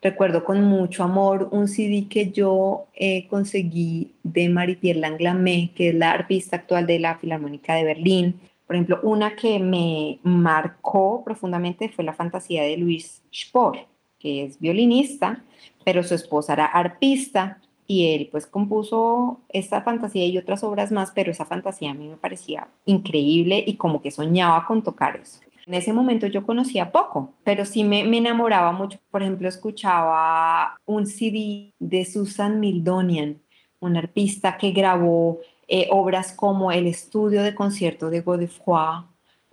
Recuerdo 0.01 0.43
con 0.43 0.63
mucho 0.63 1.03
amor 1.03 1.49
un 1.51 1.67
CD 1.67 2.07
que 2.07 2.31
yo 2.31 2.85
eh, 2.93 3.27
conseguí 3.27 4.13
de 4.23 4.49
Marie-Pierre 4.49 4.99
Langlamé, 4.99 5.71
que 5.75 5.89
es 5.89 5.95
la 5.95 6.11
arpista 6.11 6.57
actual 6.57 6.85
de 6.85 6.99
la 6.99 7.17
Filarmónica 7.17 7.75
de 7.75 7.83
Berlín. 7.83 8.39
Por 8.67 8.75
ejemplo, 8.75 8.99
una 9.03 9.35
que 9.35 9.59
me 9.59 10.19
marcó 10.23 11.23
profundamente 11.23 11.89
fue 11.89 12.03
la 12.03 12.13
fantasía 12.13 12.63
de 12.63 12.77
Luis 12.77 13.23
Spohr, 13.33 13.79
que 14.19 14.43
es 14.43 14.59
violinista, 14.59 15.43
pero 15.83 16.03
su 16.03 16.15
esposa 16.15 16.53
era 16.53 16.65
arpista 16.65 17.59
y 17.88 18.13
él 18.13 18.30
pues 18.32 18.48
compuso 18.48 19.41
esta 19.50 19.82
fantasía 19.82 20.26
y 20.26 20.38
otras 20.38 20.63
obras 20.63 20.91
más, 20.91 21.12
pero 21.12 21.32
esa 21.32 21.45
fantasía 21.45 21.91
a 21.91 21.93
mí 21.93 22.08
me 22.08 22.17
parecía 22.17 22.67
increíble 22.86 23.63
y 23.65 23.76
como 23.76 24.02
que 24.02 24.12
soñaba 24.12 24.65
con 24.65 24.84
tocar 24.84 25.17
eso. 25.17 25.39
En 25.67 25.74
ese 25.74 25.93
momento 25.93 26.28
yo 26.28 26.45
conocía 26.45 26.91
poco, 26.91 27.34
pero 27.43 27.65
sí 27.65 27.84
me, 27.84 28.04
me 28.04 28.17
enamoraba 28.17 28.71
mucho. 28.71 29.00
Por 29.10 29.24
ejemplo, 29.24 29.48
escuchaba 29.48 30.80
un 30.86 31.08
CD 31.08 31.74
de 31.80 32.06
Susan 32.06 32.60
Mildonian, 32.60 33.41
una 33.80 34.00
arpista 34.00 34.58
que 34.58 34.71
grabó 34.71 35.39
eh, 35.67 35.88
obras 35.89 36.34
como 36.34 36.71
El 36.71 36.86
estudio 36.86 37.41
de 37.41 37.56
concierto 37.56 38.12
de 38.12 38.21
Godefroy, 38.21 39.06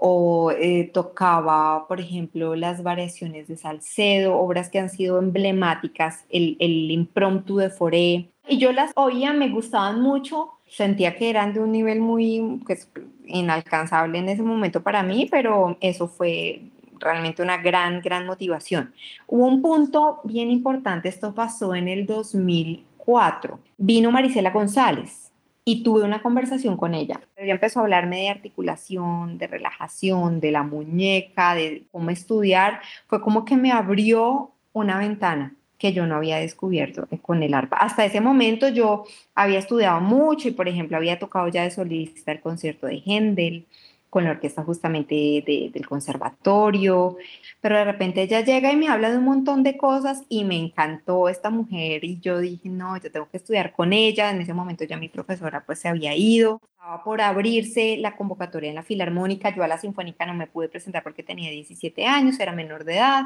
o 0.04 0.50
eh, 0.50 0.90
tocaba, 0.92 1.86
por 1.86 2.00
ejemplo, 2.00 2.56
las 2.56 2.82
variaciones 2.82 3.46
de 3.46 3.56
Salcedo, 3.56 4.36
obras 4.36 4.68
que 4.68 4.80
han 4.80 4.88
sido 4.88 5.20
emblemáticas, 5.20 6.24
el, 6.28 6.56
el 6.58 6.90
impromptu 6.90 7.58
de 7.58 7.70
Foré. 7.70 8.28
Y 8.48 8.58
yo 8.58 8.72
las 8.72 8.90
oía, 8.96 9.32
me 9.32 9.48
gustaban 9.48 10.00
mucho, 10.00 10.50
sentía 10.66 11.14
que 11.14 11.30
eran 11.30 11.54
de 11.54 11.60
un 11.60 11.70
nivel 11.70 12.00
muy 12.00 12.60
pues, 12.66 12.90
inalcanzable 13.26 14.18
en 14.18 14.28
ese 14.28 14.42
momento 14.42 14.82
para 14.82 15.04
mí, 15.04 15.28
pero 15.30 15.76
eso 15.80 16.08
fue 16.08 16.62
realmente 16.98 17.40
una 17.40 17.58
gran, 17.58 18.00
gran 18.00 18.26
motivación. 18.26 18.92
Hubo 19.28 19.46
un 19.46 19.62
punto 19.62 20.18
bien 20.24 20.50
importante, 20.50 21.08
esto 21.08 21.32
pasó 21.32 21.76
en 21.76 21.86
el 21.86 22.06
2004. 22.06 23.60
Vino 23.78 24.10
Marisela 24.10 24.50
González 24.50 25.31
y 25.64 25.82
tuve 25.82 26.02
una 26.02 26.22
conversación 26.22 26.76
con 26.76 26.94
ella. 26.94 27.20
Ella 27.36 27.52
empezó 27.52 27.80
a 27.80 27.82
hablarme 27.82 28.22
de 28.22 28.28
articulación, 28.30 29.38
de 29.38 29.46
relajación, 29.46 30.40
de 30.40 30.50
la 30.50 30.62
muñeca, 30.62 31.54
de 31.54 31.84
cómo 31.92 32.10
estudiar. 32.10 32.80
Fue 33.06 33.22
como 33.22 33.44
que 33.44 33.56
me 33.56 33.70
abrió 33.70 34.50
una 34.72 34.98
ventana 34.98 35.54
que 35.78 35.92
yo 35.92 36.06
no 36.06 36.16
había 36.16 36.36
descubierto 36.36 37.08
con 37.22 37.42
el 37.42 37.54
arpa. 37.54 37.76
Hasta 37.76 38.04
ese 38.04 38.20
momento 38.20 38.68
yo 38.68 39.04
había 39.34 39.58
estudiado 39.58 40.00
mucho 40.00 40.46
y, 40.46 40.52
por 40.52 40.68
ejemplo, 40.68 40.96
había 40.96 41.18
tocado 41.18 41.48
ya 41.48 41.64
de 41.64 41.72
solista 41.72 42.30
el 42.30 42.40
concierto 42.40 42.86
de 42.86 43.02
Händel, 43.04 43.66
con 44.12 44.24
la 44.24 44.32
orquesta 44.32 44.62
justamente 44.62 45.42
del 45.72 45.86
conservatorio, 45.86 47.16
pero 47.62 47.78
de 47.78 47.84
repente 47.86 48.20
ella 48.20 48.42
llega 48.42 48.70
y 48.70 48.76
me 48.76 48.88
habla 48.88 49.10
de 49.10 49.16
un 49.16 49.24
montón 49.24 49.62
de 49.62 49.78
cosas 49.78 50.24
y 50.28 50.44
me 50.44 50.58
encantó 50.58 51.30
esta 51.30 51.48
mujer 51.48 52.04
y 52.04 52.20
yo 52.20 52.38
dije, 52.38 52.68
no, 52.68 52.94
yo 52.98 53.10
tengo 53.10 53.30
que 53.30 53.38
estudiar 53.38 53.72
con 53.72 53.94
ella, 53.94 54.30
en 54.30 54.42
ese 54.42 54.52
momento 54.52 54.84
ya 54.84 54.98
mi 54.98 55.08
profesora 55.08 55.64
pues 55.64 55.78
se 55.78 55.88
había 55.88 56.14
ido, 56.14 56.60
estaba 56.72 57.02
por 57.02 57.22
abrirse 57.22 57.96
la 57.96 58.14
convocatoria 58.14 58.68
en 58.68 58.74
la 58.74 58.82
filarmónica, 58.82 59.56
yo 59.56 59.62
a 59.64 59.66
la 59.66 59.78
sinfónica 59.78 60.26
no 60.26 60.34
me 60.34 60.46
pude 60.46 60.68
presentar 60.68 61.02
porque 61.02 61.22
tenía 61.22 61.50
17 61.50 62.04
años, 62.04 62.38
era 62.38 62.52
menor 62.52 62.84
de 62.84 62.96
edad, 62.96 63.24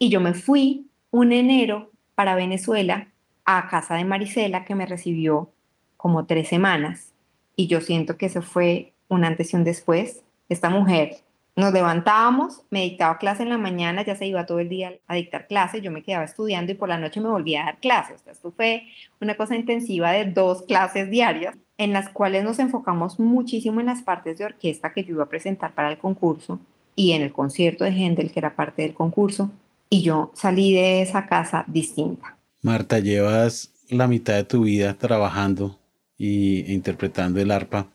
y 0.00 0.08
yo 0.08 0.20
me 0.20 0.34
fui 0.34 0.90
un 1.12 1.30
enero 1.30 1.92
para 2.16 2.34
Venezuela 2.34 3.06
a 3.44 3.68
casa 3.68 3.94
de 3.94 4.04
Marisela 4.04 4.64
que 4.64 4.74
me 4.74 4.86
recibió 4.86 5.52
como 5.96 6.26
tres 6.26 6.48
semanas 6.48 7.14
y 7.54 7.68
yo 7.68 7.80
siento 7.80 8.16
que 8.16 8.26
eso 8.26 8.42
fue 8.42 8.93
un 9.08 9.24
antes 9.24 9.52
y 9.52 9.56
un 9.56 9.64
después. 9.64 10.22
Esta 10.48 10.70
mujer 10.70 11.16
nos 11.56 11.72
levantábamos, 11.72 12.62
me 12.70 12.82
dictaba 12.82 13.18
clase 13.18 13.44
en 13.44 13.48
la 13.48 13.58
mañana, 13.58 14.04
ya 14.04 14.16
se 14.16 14.26
iba 14.26 14.44
todo 14.46 14.58
el 14.58 14.68
día 14.68 14.94
a 15.06 15.14
dictar 15.14 15.46
clases, 15.46 15.82
yo 15.82 15.90
me 15.90 16.02
quedaba 16.02 16.24
estudiando 16.24 16.72
y 16.72 16.74
por 16.74 16.88
la 16.88 16.98
noche 16.98 17.20
me 17.20 17.28
volvía 17.28 17.62
a 17.62 17.66
dar 17.66 17.78
clases. 17.78 18.22
esto 18.26 18.52
fue 18.52 18.84
una 19.20 19.36
cosa 19.36 19.54
intensiva 19.54 20.10
de 20.10 20.24
dos 20.24 20.62
clases 20.62 21.10
diarias 21.10 21.54
en 21.78 21.92
las 21.92 22.08
cuales 22.08 22.44
nos 22.44 22.58
enfocamos 22.58 23.20
muchísimo 23.20 23.80
en 23.80 23.86
las 23.86 24.02
partes 24.02 24.38
de 24.38 24.44
orquesta 24.44 24.92
que 24.92 25.04
yo 25.04 25.14
iba 25.14 25.24
a 25.24 25.28
presentar 25.28 25.74
para 25.74 25.90
el 25.90 25.98
concurso 25.98 26.58
y 26.96 27.12
en 27.12 27.22
el 27.22 27.32
concierto 27.32 27.84
de 27.84 27.90
Händel, 27.90 28.32
que 28.32 28.38
era 28.40 28.54
parte 28.54 28.82
del 28.82 28.94
concurso, 28.94 29.50
y 29.90 30.02
yo 30.02 30.30
salí 30.34 30.72
de 30.74 31.02
esa 31.02 31.26
casa 31.26 31.64
distinta. 31.66 32.36
Marta, 32.62 33.00
llevas 33.00 33.72
la 33.90 34.06
mitad 34.06 34.34
de 34.34 34.44
tu 34.44 34.62
vida 34.62 34.94
trabajando 34.94 35.78
y 36.16 36.72
interpretando 36.72 37.40
el 37.40 37.50
arpa 37.50 37.88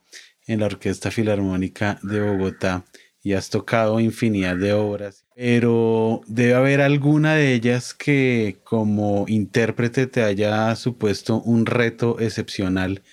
en 0.49 0.59
la 0.61 0.65
Orquesta 0.65 1.11
Filarmónica 1.11 1.99
de 2.01 2.21
Bogotá 2.21 2.83
y 3.21 3.33
has 3.33 3.49
tocado 3.49 3.99
infinidad 3.99 4.57
de 4.57 4.73
obras, 4.73 5.25
pero 5.35 6.21
debe 6.25 6.55
haber 6.55 6.81
alguna 6.81 7.35
de 7.35 7.53
ellas 7.53 7.93
que 7.93 8.59
como 8.63 9.25
intérprete 9.27 10.07
te 10.07 10.23
haya 10.23 10.75
supuesto 10.75 11.41
un 11.41 11.65
reto 11.65 12.19
excepcional 12.19 13.03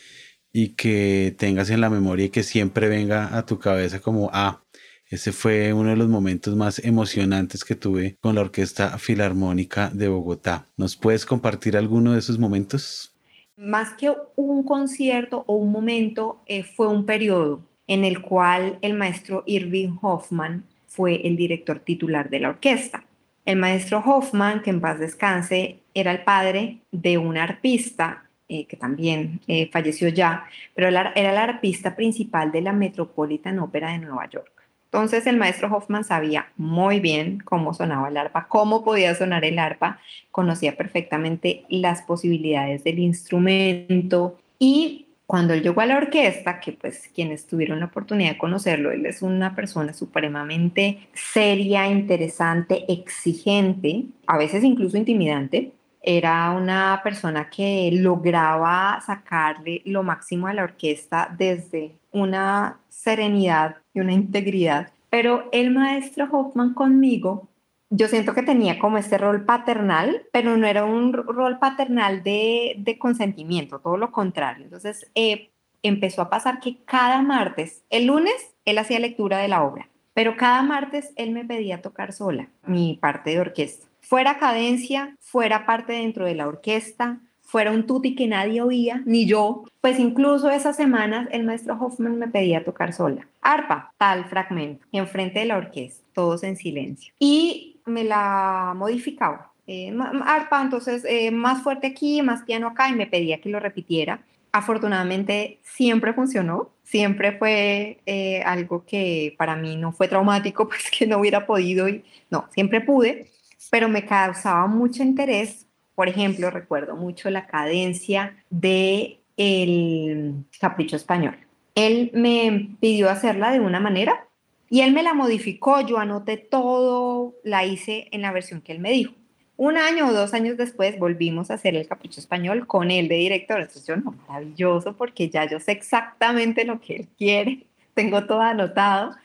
y 0.52 0.70
que 0.70 1.34
tengas 1.36 1.68
en 1.68 1.82
la 1.82 1.90
memoria 1.90 2.26
y 2.26 2.30
que 2.30 2.42
siempre 2.42 2.88
venga 2.88 3.36
a 3.36 3.44
tu 3.44 3.58
cabeza 3.58 4.00
como, 4.00 4.30
ah, 4.32 4.64
ese 5.08 5.32
fue 5.32 5.72
uno 5.74 5.90
de 5.90 5.96
los 5.96 6.08
momentos 6.08 6.56
más 6.56 6.78
emocionantes 6.78 7.64
que 7.64 7.74
tuve 7.74 8.16
con 8.20 8.34
la 8.34 8.40
Orquesta 8.40 8.98
Filarmónica 8.98 9.90
de 9.92 10.08
Bogotá. 10.08 10.66
¿Nos 10.76 10.96
puedes 10.96 11.26
compartir 11.26 11.76
alguno 11.76 12.14
de 12.14 12.20
esos 12.20 12.38
momentos? 12.38 13.15
Más 13.56 13.94
que 13.94 14.12
un 14.36 14.64
concierto 14.64 15.44
o 15.46 15.56
un 15.56 15.72
momento, 15.72 16.42
eh, 16.46 16.62
fue 16.62 16.88
un 16.88 17.06
periodo 17.06 17.62
en 17.86 18.04
el 18.04 18.20
cual 18.20 18.78
el 18.82 18.92
maestro 18.92 19.44
Irving 19.46 19.96
Hoffman 20.02 20.66
fue 20.86 21.26
el 21.26 21.36
director 21.36 21.78
titular 21.80 22.28
de 22.28 22.40
la 22.40 22.50
orquesta. 22.50 23.04
El 23.46 23.56
maestro 23.56 24.00
Hoffman, 24.04 24.60
que 24.60 24.70
en 24.70 24.82
paz 24.82 24.98
descanse, 24.98 25.80
era 25.94 26.12
el 26.12 26.22
padre 26.22 26.80
de 26.92 27.16
un 27.16 27.38
arpista 27.38 28.28
eh, 28.48 28.66
que 28.66 28.76
también 28.76 29.40
eh, 29.46 29.70
falleció 29.72 30.08
ya, 30.08 30.44
pero 30.74 30.88
era 30.88 31.12
el 31.14 31.36
arpista 31.36 31.96
principal 31.96 32.52
de 32.52 32.60
la 32.60 32.72
Metropolitan 32.72 33.58
Opera 33.58 33.92
de 33.92 33.98
Nueva 33.98 34.28
York. 34.28 34.55
Entonces 34.86 35.26
el 35.26 35.36
maestro 35.36 35.68
Hoffman 35.74 36.04
sabía 36.04 36.48
muy 36.56 37.00
bien 37.00 37.42
cómo 37.44 37.74
sonaba 37.74 38.08
el 38.08 38.16
arpa, 38.16 38.46
cómo 38.48 38.84
podía 38.84 39.14
sonar 39.14 39.44
el 39.44 39.58
arpa, 39.58 39.98
conocía 40.30 40.76
perfectamente 40.76 41.64
las 41.68 42.02
posibilidades 42.02 42.84
del 42.84 43.00
instrumento 43.00 44.38
y 44.58 45.06
cuando 45.26 45.54
él 45.54 45.62
llegó 45.62 45.80
a 45.80 45.86
la 45.86 45.96
orquesta, 45.96 46.60
que 46.60 46.72
pues 46.72 47.10
quienes 47.12 47.46
tuvieron 47.48 47.80
la 47.80 47.86
oportunidad 47.86 48.32
de 48.32 48.38
conocerlo, 48.38 48.92
él 48.92 49.04
es 49.06 49.22
una 49.22 49.56
persona 49.56 49.92
supremamente 49.92 51.08
seria, 51.14 51.88
interesante, 51.88 52.84
exigente, 52.88 54.04
a 54.28 54.38
veces 54.38 54.62
incluso 54.62 54.96
intimidante. 54.96 55.72
Era 56.00 56.52
una 56.52 57.00
persona 57.02 57.50
que 57.50 57.90
lograba 57.92 59.00
sacarle 59.04 59.82
lo 59.84 60.04
máximo 60.04 60.46
a 60.46 60.54
la 60.54 60.62
orquesta 60.62 61.34
desde 61.36 61.96
una 62.16 62.80
serenidad 62.88 63.76
y 63.92 64.00
una 64.00 64.12
integridad. 64.12 64.92
Pero 65.10 65.48
el 65.52 65.70
maestro 65.70 66.28
Hoffman 66.30 66.74
conmigo 66.74 67.48
yo 67.90 68.08
siento 68.08 68.34
que 68.34 68.42
tenía 68.42 68.78
como 68.78 68.98
este 68.98 69.16
rol 69.16 69.44
paternal, 69.44 70.26
pero 70.32 70.56
no 70.56 70.66
era 70.66 70.84
un 70.84 71.12
rol 71.12 71.58
paternal 71.58 72.22
de, 72.22 72.96
consentimiento, 72.98 73.78
todo 73.78 73.96
lo 73.96 74.10
contrario. 74.10 74.64
Entonces 74.64 75.10
eh, 75.14 75.50
empezó 75.82 76.22
a 76.22 76.30
pasar 76.30 76.58
que 76.58 76.78
cada 76.84 77.22
martes, 77.22 77.84
el 77.90 78.06
lunes, 78.06 78.56
él 78.64 78.78
hacía 78.78 78.98
lectura 78.98 79.38
de 79.38 79.48
la 79.48 79.62
obra, 79.62 79.88
pero 80.14 80.36
cada 80.36 80.62
martes 80.62 81.12
él 81.16 81.30
me 81.30 81.44
pedía 81.44 81.82
tocar 81.82 82.12
sola 82.12 82.48
mi 82.64 82.98
parte 83.00 83.30
de 83.30 83.40
orquesta. 83.40 83.86
Fuera 84.00 84.38
cadencia, 84.38 85.16
fuera 85.20 85.66
parte 85.66 85.92
dentro 85.92 86.24
de 86.24 86.34
la 86.34 86.48
orquesta, 86.48 87.20
fuera 87.46 87.70
un 87.70 87.86
tutti 87.86 88.14
que 88.14 88.26
nadie 88.26 88.60
oía, 88.60 89.02
ni 89.06 89.24
yo, 89.24 89.64
pues 89.80 89.98
incluso 89.98 90.50
esas 90.50 90.76
semanas 90.76 91.28
el 91.30 91.44
maestro 91.44 91.78
Hoffman 91.80 92.18
me 92.18 92.28
pedía 92.28 92.64
tocar 92.64 92.92
sola. 92.92 93.26
Arpa, 93.40 93.94
tal 93.96 94.24
fragmento, 94.26 94.84
enfrente 94.92 95.38
de 95.38 95.46
la 95.46 95.56
orquesta, 95.56 96.04
todos 96.12 96.42
en 96.42 96.56
silencio. 96.56 97.14
Y 97.18 97.80
me 97.86 98.04
la 98.04 98.74
modificaba. 98.76 99.52
Eh, 99.68 99.96
arpa, 100.24 100.60
entonces 100.60 101.04
eh, 101.08 101.30
más 101.30 101.62
fuerte 101.62 101.86
aquí, 101.86 102.20
más 102.20 102.42
piano 102.42 102.68
acá, 102.68 102.88
y 102.88 102.94
me 102.94 103.06
pedía 103.06 103.40
que 103.40 103.48
lo 103.48 103.60
repitiera. 103.60 104.20
Afortunadamente 104.50 105.60
siempre 105.62 106.14
funcionó, 106.14 106.70
siempre 106.82 107.32
fue 107.32 108.00
eh, 108.06 108.42
algo 108.42 108.84
que 108.84 109.34
para 109.38 109.54
mí 109.54 109.76
no 109.76 109.92
fue 109.92 110.08
traumático, 110.08 110.68
pues 110.68 110.90
que 110.90 111.06
no 111.06 111.18
hubiera 111.18 111.46
podido 111.46 111.88
y 111.88 112.04
no, 112.28 112.48
siempre 112.52 112.80
pude, 112.80 113.30
pero 113.70 113.88
me 113.88 114.04
causaba 114.04 114.66
mucho 114.66 115.02
interés 115.02 115.65
por 115.96 116.08
ejemplo, 116.10 116.50
recuerdo 116.50 116.94
mucho 116.94 117.30
la 117.30 117.46
cadencia 117.46 118.36
de 118.50 119.18
el 119.36 120.44
capricho 120.60 120.94
español. 120.94 121.36
Él 121.74 122.10
me 122.14 122.76
pidió 122.80 123.10
hacerla 123.10 123.50
de 123.50 123.60
una 123.60 123.80
manera 123.80 124.28
y 124.68 124.82
él 124.82 124.92
me 124.92 125.02
la 125.02 125.14
modificó, 125.14 125.80
yo 125.80 125.98
anoté 125.98 126.36
todo, 126.36 127.34
la 127.44 127.64
hice 127.64 128.08
en 128.12 128.22
la 128.22 128.30
versión 128.30 128.60
que 128.60 128.72
él 128.72 128.78
me 128.78 128.92
dijo. 128.92 129.14
Un 129.56 129.78
año 129.78 130.08
o 130.08 130.12
dos 130.12 130.34
años 130.34 130.58
después 130.58 130.98
volvimos 130.98 131.50
a 131.50 131.54
hacer 131.54 131.74
el 131.74 131.88
capricho 131.88 132.20
español 132.20 132.66
con 132.66 132.90
él 132.90 133.08
de 133.08 133.14
director. 133.14 133.60
Entonces 133.60 133.86
yo, 133.86 133.96
no, 133.96 134.14
maravilloso, 134.28 134.94
porque 134.98 135.30
ya 135.30 135.46
yo 135.46 135.60
sé 135.60 135.72
exactamente 135.72 136.66
lo 136.66 136.78
que 136.78 136.96
él 136.96 137.08
quiere, 137.16 137.66
tengo 137.94 138.26
todo 138.26 138.42
anotado. 138.42 139.16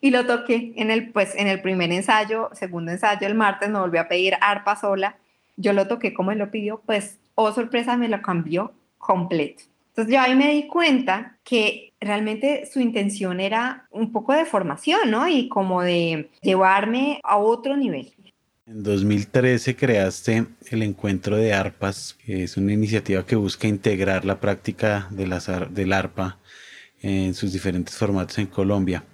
Y 0.00 0.10
lo 0.10 0.24
toqué 0.26 0.72
en 0.76 0.92
el, 0.92 1.10
pues, 1.10 1.34
en 1.34 1.48
el 1.48 1.60
primer 1.60 1.90
ensayo, 1.90 2.50
segundo 2.52 2.92
ensayo, 2.92 3.26
el 3.26 3.34
martes 3.34 3.68
me 3.68 3.80
volvió 3.80 4.00
a 4.00 4.06
pedir 4.06 4.36
arpa 4.40 4.76
sola 4.76 5.16
yo 5.56 5.72
lo 5.72 5.88
toqué 5.88 6.14
como 6.14 6.32
él 6.32 6.38
lo 6.38 6.50
pidió, 6.50 6.82
pues, 6.86 7.18
oh 7.34 7.52
sorpresa, 7.52 7.96
me 7.96 8.08
lo 8.08 8.22
cambió 8.22 8.72
completo. 8.98 9.64
Entonces 9.88 10.14
yo 10.14 10.20
ahí 10.20 10.34
me 10.34 10.52
di 10.52 10.66
cuenta 10.66 11.38
que 11.42 11.92
realmente 12.00 12.68
su 12.72 12.80
intención 12.80 13.40
era 13.40 13.88
un 13.90 14.12
poco 14.12 14.32
de 14.32 14.44
formación, 14.44 15.10
¿no? 15.10 15.28
Y 15.28 15.48
como 15.48 15.82
de 15.82 16.30
llevarme 16.42 17.20
a 17.24 17.36
otro 17.36 17.76
nivel. 17.76 18.12
En 18.66 18.84
2013 18.84 19.74
creaste 19.74 20.46
el 20.70 20.84
Encuentro 20.84 21.36
de 21.36 21.52
Arpas, 21.52 22.16
que 22.24 22.44
es 22.44 22.56
una 22.56 22.72
iniciativa 22.72 23.26
que 23.26 23.34
busca 23.34 23.66
integrar 23.66 24.24
la 24.24 24.38
práctica 24.38 25.08
de 25.10 25.26
del 25.70 25.92
arpa 25.92 26.38
en 27.02 27.34
sus 27.34 27.52
diferentes 27.52 27.96
formatos 27.96 28.38
en 28.38 28.46
Colombia. 28.46 29.04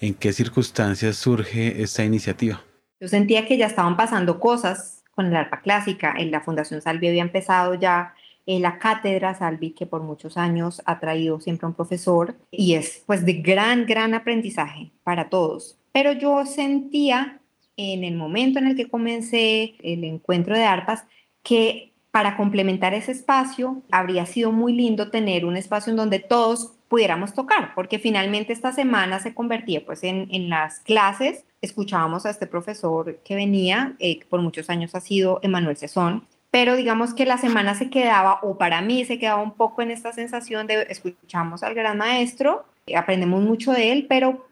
¿En 0.00 0.14
qué 0.14 0.32
circunstancias 0.32 1.16
surge 1.16 1.82
esta 1.82 2.02
iniciativa? 2.02 2.64
Yo 2.98 3.08
sentía 3.08 3.46
que 3.46 3.58
ya 3.58 3.66
estaban 3.66 3.96
pasando 3.96 4.40
cosas 4.40 5.03
con 5.14 5.26
el 5.26 5.36
arpa 5.36 5.60
clásica. 5.60 6.14
En 6.16 6.30
la 6.30 6.40
Fundación 6.40 6.82
Salvi 6.82 7.08
había 7.08 7.22
empezado 7.22 7.74
ya 7.74 8.14
en 8.46 8.62
la 8.62 8.78
cátedra 8.78 9.34
Salvi, 9.34 9.70
que 9.70 9.86
por 9.86 10.02
muchos 10.02 10.36
años 10.36 10.82
ha 10.84 11.00
traído 11.00 11.40
siempre 11.40 11.66
un 11.66 11.74
profesor 11.74 12.36
y 12.50 12.74
es 12.74 13.02
pues 13.06 13.24
de 13.24 13.34
gran, 13.34 13.86
gran 13.86 14.14
aprendizaje 14.14 14.90
para 15.02 15.28
todos. 15.28 15.78
Pero 15.92 16.12
yo 16.12 16.44
sentía 16.44 17.40
en 17.76 18.04
el 18.04 18.16
momento 18.16 18.58
en 18.58 18.66
el 18.66 18.76
que 18.76 18.88
comencé 18.88 19.74
el 19.82 20.04
encuentro 20.04 20.56
de 20.56 20.64
arpas 20.64 21.04
que 21.42 21.92
para 22.10 22.36
complementar 22.36 22.94
ese 22.94 23.12
espacio 23.12 23.82
habría 23.90 24.26
sido 24.26 24.52
muy 24.52 24.72
lindo 24.72 25.10
tener 25.10 25.44
un 25.44 25.56
espacio 25.56 25.90
en 25.90 25.96
donde 25.96 26.20
todos 26.20 26.74
pudiéramos 26.94 27.34
tocar, 27.34 27.74
porque 27.74 27.98
finalmente 27.98 28.52
esta 28.52 28.70
semana 28.70 29.18
se 29.18 29.34
convertía 29.34 29.84
pues 29.84 30.04
en, 30.04 30.28
en 30.30 30.48
las 30.48 30.78
clases 30.78 31.44
escuchábamos 31.60 32.24
a 32.24 32.30
este 32.30 32.46
profesor 32.46 33.18
que 33.24 33.34
venía, 33.34 33.96
eh, 33.98 34.20
que 34.20 34.26
por 34.26 34.40
muchos 34.40 34.70
años 34.70 34.94
ha 34.94 35.00
sido 35.00 35.40
Emanuel 35.42 35.76
Cezón, 35.76 36.24
pero 36.52 36.76
digamos 36.76 37.12
que 37.12 37.26
la 37.26 37.36
semana 37.36 37.74
se 37.74 37.90
quedaba, 37.90 38.38
o 38.42 38.58
para 38.58 38.80
mí 38.80 39.04
se 39.04 39.18
quedaba 39.18 39.42
un 39.42 39.54
poco 39.54 39.82
en 39.82 39.90
esta 39.90 40.12
sensación 40.12 40.68
de 40.68 40.86
escuchamos 40.88 41.64
al 41.64 41.74
gran 41.74 41.98
maestro, 41.98 42.64
aprendemos 42.96 43.42
mucho 43.42 43.72
de 43.72 43.90
él, 43.90 44.06
pero 44.08 44.46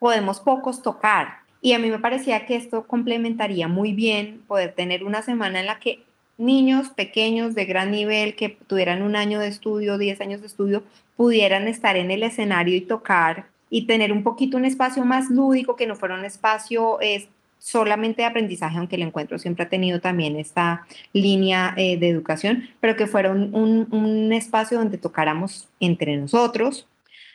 podemos 0.00 0.40
pocos 0.40 0.82
tocar. 0.82 1.44
Y 1.60 1.74
a 1.74 1.78
mí 1.78 1.90
me 1.90 2.00
parecía 2.00 2.44
que 2.44 2.56
esto 2.56 2.88
complementaría 2.88 3.68
muy 3.68 3.92
bien 3.92 4.42
poder 4.48 4.72
tener 4.72 5.04
una 5.04 5.22
semana 5.22 5.60
en 5.60 5.66
la 5.66 5.78
que 5.78 6.02
niños 6.38 6.88
pequeños 6.88 7.54
de 7.54 7.64
gran 7.64 7.92
nivel 7.92 8.34
que 8.34 8.48
tuvieran 8.48 9.02
un 9.02 9.14
año 9.14 9.38
de 9.38 9.46
estudio, 9.46 9.96
10 9.98 10.20
años 10.20 10.40
de 10.40 10.48
estudio, 10.48 10.82
pudieran 11.16 11.68
estar 11.68 11.96
en 11.96 12.10
el 12.10 12.22
escenario 12.22 12.76
y 12.76 12.80
tocar 12.80 13.46
y 13.70 13.86
tener 13.86 14.12
un 14.12 14.22
poquito 14.22 14.56
un 14.56 14.64
espacio 14.64 15.04
más 15.04 15.30
lúdico, 15.30 15.76
que 15.76 15.86
no 15.86 15.96
fuera 15.96 16.14
un 16.14 16.24
espacio 16.24 17.00
eh, 17.00 17.28
solamente 17.58 18.22
de 18.22 18.26
aprendizaje, 18.26 18.78
aunque 18.78 18.96
el 18.96 19.02
encuentro 19.02 19.38
siempre 19.38 19.64
ha 19.64 19.68
tenido 19.68 20.00
también 20.00 20.36
esta 20.36 20.86
línea 21.12 21.74
eh, 21.76 21.96
de 21.96 22.08
educación, 22.08 22.68
pero 22.78 22.94
que 22.94 23.06
fuera 23.06 23.32
un, 23.32 23.52
un, 23.90 24.32
espacio 24.32 24.78
donde 24.78 24.98
tocáramos 24.98 25.66
entre 25.80 26.16
nosotros, 26.16 26.86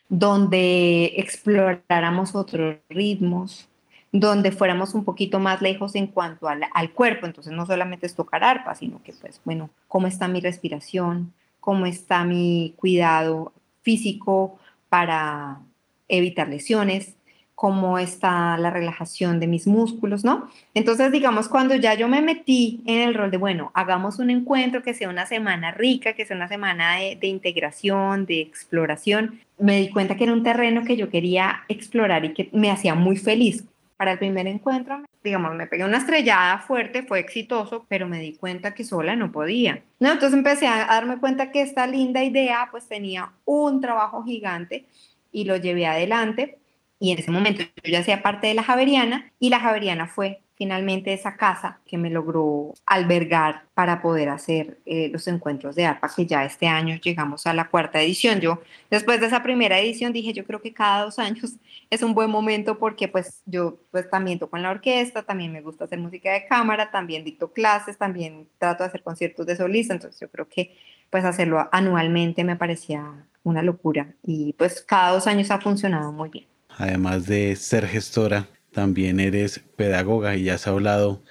donde 0.07 1.13
exploráramos 1.17 2.35
otros 2.35 2.77
ritmos, 2.89 3.67
donde 4.11 4.51
fuéramos 4.51 4.93
un 4.93 5.03
poquito 5.03 5.39
más 5.39 5.61
lejos 5.61 5.95
en 5.95 6.07
cuanto 6.07 6.47
al, 6.47 6.61
al, 6.73 6.91
cuerpo. 6.91 7.25
Entonces 7.25 7.51
no 7.53 7.65
solamente 7.65 8.05
es 8.05 8.15
tocar 8.15 8.43
arpa, 8.43 8.75
sino 8.75 9.01
que 9.03 9.13
pues 9.13 9.41
bueno, 9.45 9.71
cómo 9.87 10.07
está 10.07 10.27
mi 10.27 10.41
respiración, 10.41 11.33
cómo 11.59 11.85
está 11.85 12.23
mi 12.23 12.73
cuidado 12.77 13.51
físico, 13.89 14.59
para 14.87 15.61
evitar 16.07 16.47
lesiones, 16.47 17.15
cómo 17.55 17.97
está 17.97 18.55
la 18.57 18.69
relajación 18.69 19.39
de 19.39 19.47
mis 19.47 19.65
músculos, 19.65 20.23
¿no? 20.23 20.47
Entonces, 20.75 21.11
digamos, 21.11 21.49
cuando 21.49 21.73
ya 21.75 21.95
yo 21.95 22.07
me 22.07 22.21
metí 22.21 22.83
en 22.85 23.01
el 23.01 23.15
rol 23.15 23.31
de, 23.31 23.37
bueno, 23.37 23.71
hagamos 23.73 24.19
un 24.19 24.29
encuentro 24.29 24.83
que 24.83 24.93
sea 24.93 25.09
una 25.09 25.25
semana 25.25 25.71
rica, 25.71 26.13
que 26.13 26.25
sea 26.25 26.37
una 26.37 26.47
semana 26.47 26.97
de, 26.97 27.15
de 27.15 27.27
integración, 27.27 28.27
de 28.27 28.41
exploración, 28.41 29.39
me 29.57 29.79
di 29.79 29.89
cuenta 29.89 30.15
que 30.15 30.25
era 30.25 30.33
un 30.33 30.43
terreno 30.43 30.83
que 30.85 30.97
yo 30.97 31.09
quería 31.09 31.63
explorar 31.67 32.23
y 32.25 32.33
que 32.33 32.49
me 32.53 32.69
hacía 32.69 32.93
muy 32.93 33.17
feliz. 33.17 33.65
Para 33.99 34.13
el 34.13 34.17
primer 34.17 34.47
encuentro, 34.47 35.03
digamos, 35.25 35.53
me 35.55 35.67
pegué 35.67 35.83
una 35.83 35.97
estrellada 35.97 36.59
fuerte, 36.59 37.03
fue 37.03 37.19
exitoso, 37.19 37.85
pero 37.89 38.07
me 38.07 38.21
di 38.21 38.33
cuenta 38.37 38.73
que 38.73 38.85
sola 38.85 39.17
no 39.17 39.29
podía. 39.29 39.83
No, 39.99 40.13
entonces 40.13 40.37
empecé 40.37 40.67
a 40.67 40.85
darme 40.85 41.19
cuenta 41.19 41.51
que 41.51 41.61
esta 41.61 41.85
linda 41.85 42.23
idea 42.23 42.69
pues 42.71 42.87
tenía 42.87 43.33
un 43.43 43.81
trabajo 43.81 44.23
gigante 44.23 44.85
y 45.33 45.43
lo 45.43 45.57
llevé 45.57 45.85
adelante 45.85 46.59
y 46.97 47.11
en 47.11 47.19
ese 47.19 47.29
momento 47.29 47.63
yo 47.83 47.91
ya 47.91 47.99
hacía 47.99 48.23
parte 48.23 48.47
de 48.47 48.53
la 48.53 48.63
Javeriana 48.63 49.33
y 49.37 49.49
la 49.49 49.59
Javeriana 49.59 50.07
fue 50.07 50.43
finalmente 50.59 51.13
esa 51.13 51.37
casa 51.37 51.79
que 51.85 51.97
me 51.97 52.09
logró 52.09 52.73
albergar 52.85 53.63
para 53.73 54.01
poder 54.01 54.27
hacer 54.27 54.77
eh, 54.85 55.07
los 55.07 55.25
encuentros 55.29 55.73
de 55.73 55.85
ARPA, 55.85 56.11
que 56.13 56.25
ya 56.25 56.43
este 56.43 56.67
año 56.67 56.99
llegamos 57.01 57.47
a 57.47 57.53
la 57.53 57.69
cuarta 57.69 58.01
edición. 58.01 58.41
Yo, 58.41 58.61
después 58.91 59.21
de 59.21 59.27
esa 59.27 59.41
primera 59.41 59.79
edición, 59.79 60.11
dije, 60.11 60.33
yo 60.33 60.45
creo 60.45 60.61
que 60.61 60.73
cada 60.73 61.05
dos 61.05 61.17
años 61.17 61.53
es 61.89 62.03
un 62.03 62.13
buen 62.13 62.29
momento 62.29 62.77
porque 62.77 63.07
pues 63.07 63.41
yo 63.45 63.79
pues 63.89 64.09
también 64.09 64.37
toco 64.37 64.57
en 64.57 64.63
la 64.63 64.71
orquesta, 64.71 65.23
también 65.23 65.53
me 65.53 65.61
gusta 65.61 65.85
hacer 65.85 65.97
música 65.97 66.33
de 66.33 66.45
cámara, 66.45 66.91
también 66.91 67.23
dicto 67.23 67.53
clases, 67.53 67.97
también 67.97 68.49
trato 68.57 68.83
de 68.83 68.89
hacer 68.89 69.01
conciertos 69.01 69.45
de 69.45 69.55
solista, 69.55 69.93
entonces 69.93 70.19
yo 70.19 70.29
creo 70.29 70.49
que 70.49 70.75
pues 71.09 71.23
hacerlo 71.23 71.69
anualmente 71.71 72.43
me 72.43 72.57
parecía 72.57 73.25
una 73.43 73.63
locura 73.63 74.13
y 74.23 74.51
pues 74.53 74.81
cada 74.81 75.13
dos 75.13 75.25
años 75.25 75.49
ha 75.51 75.61
funcionado 75.61 76.11
muy 76.11 76.27
bien 76.27 76.45
además 76.79 77.25
de 77.27 77.55
ser 77.55 77.85
gestora, 77.85 78.47
también 78.71 79.19
eres 79.19 79.59
pedagoga 79.75 80.35
y 80.35 80.49
has 80.49 80.67
hablado 80.67 81.21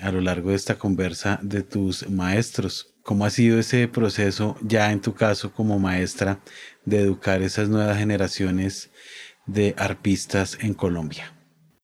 a 0.00 0.10
lo 0.10 0.20
largo 0.20 0.50
de 0.50 0.56
esta 0.56 0.78
conversa 0.78 1.38
de 1.42 1.62
tus 1.62 2.08
maestros. 2.08 2.94
¿Cómo 3.02 3.24
ha 3.24 3.30
sido 3.30 3.58
ese 3.58 3.88
proceso 3.88 4.56
ya 4.62 4.92
en 4.92 5.00
tu 5.00 5.14
caso 5.14 5.52
como 5.52 5.78
maestra 5.78 6.38
de 6.84 7.00
educar 7.00 7.42
esas 7.42 7.68
nuevas 7.68 7.98
generaciones 7.98 8.90
de 9.46 9.74
arpistas 9.76 10.58
en 10.60 10.74
Colombia? 10.74 11.32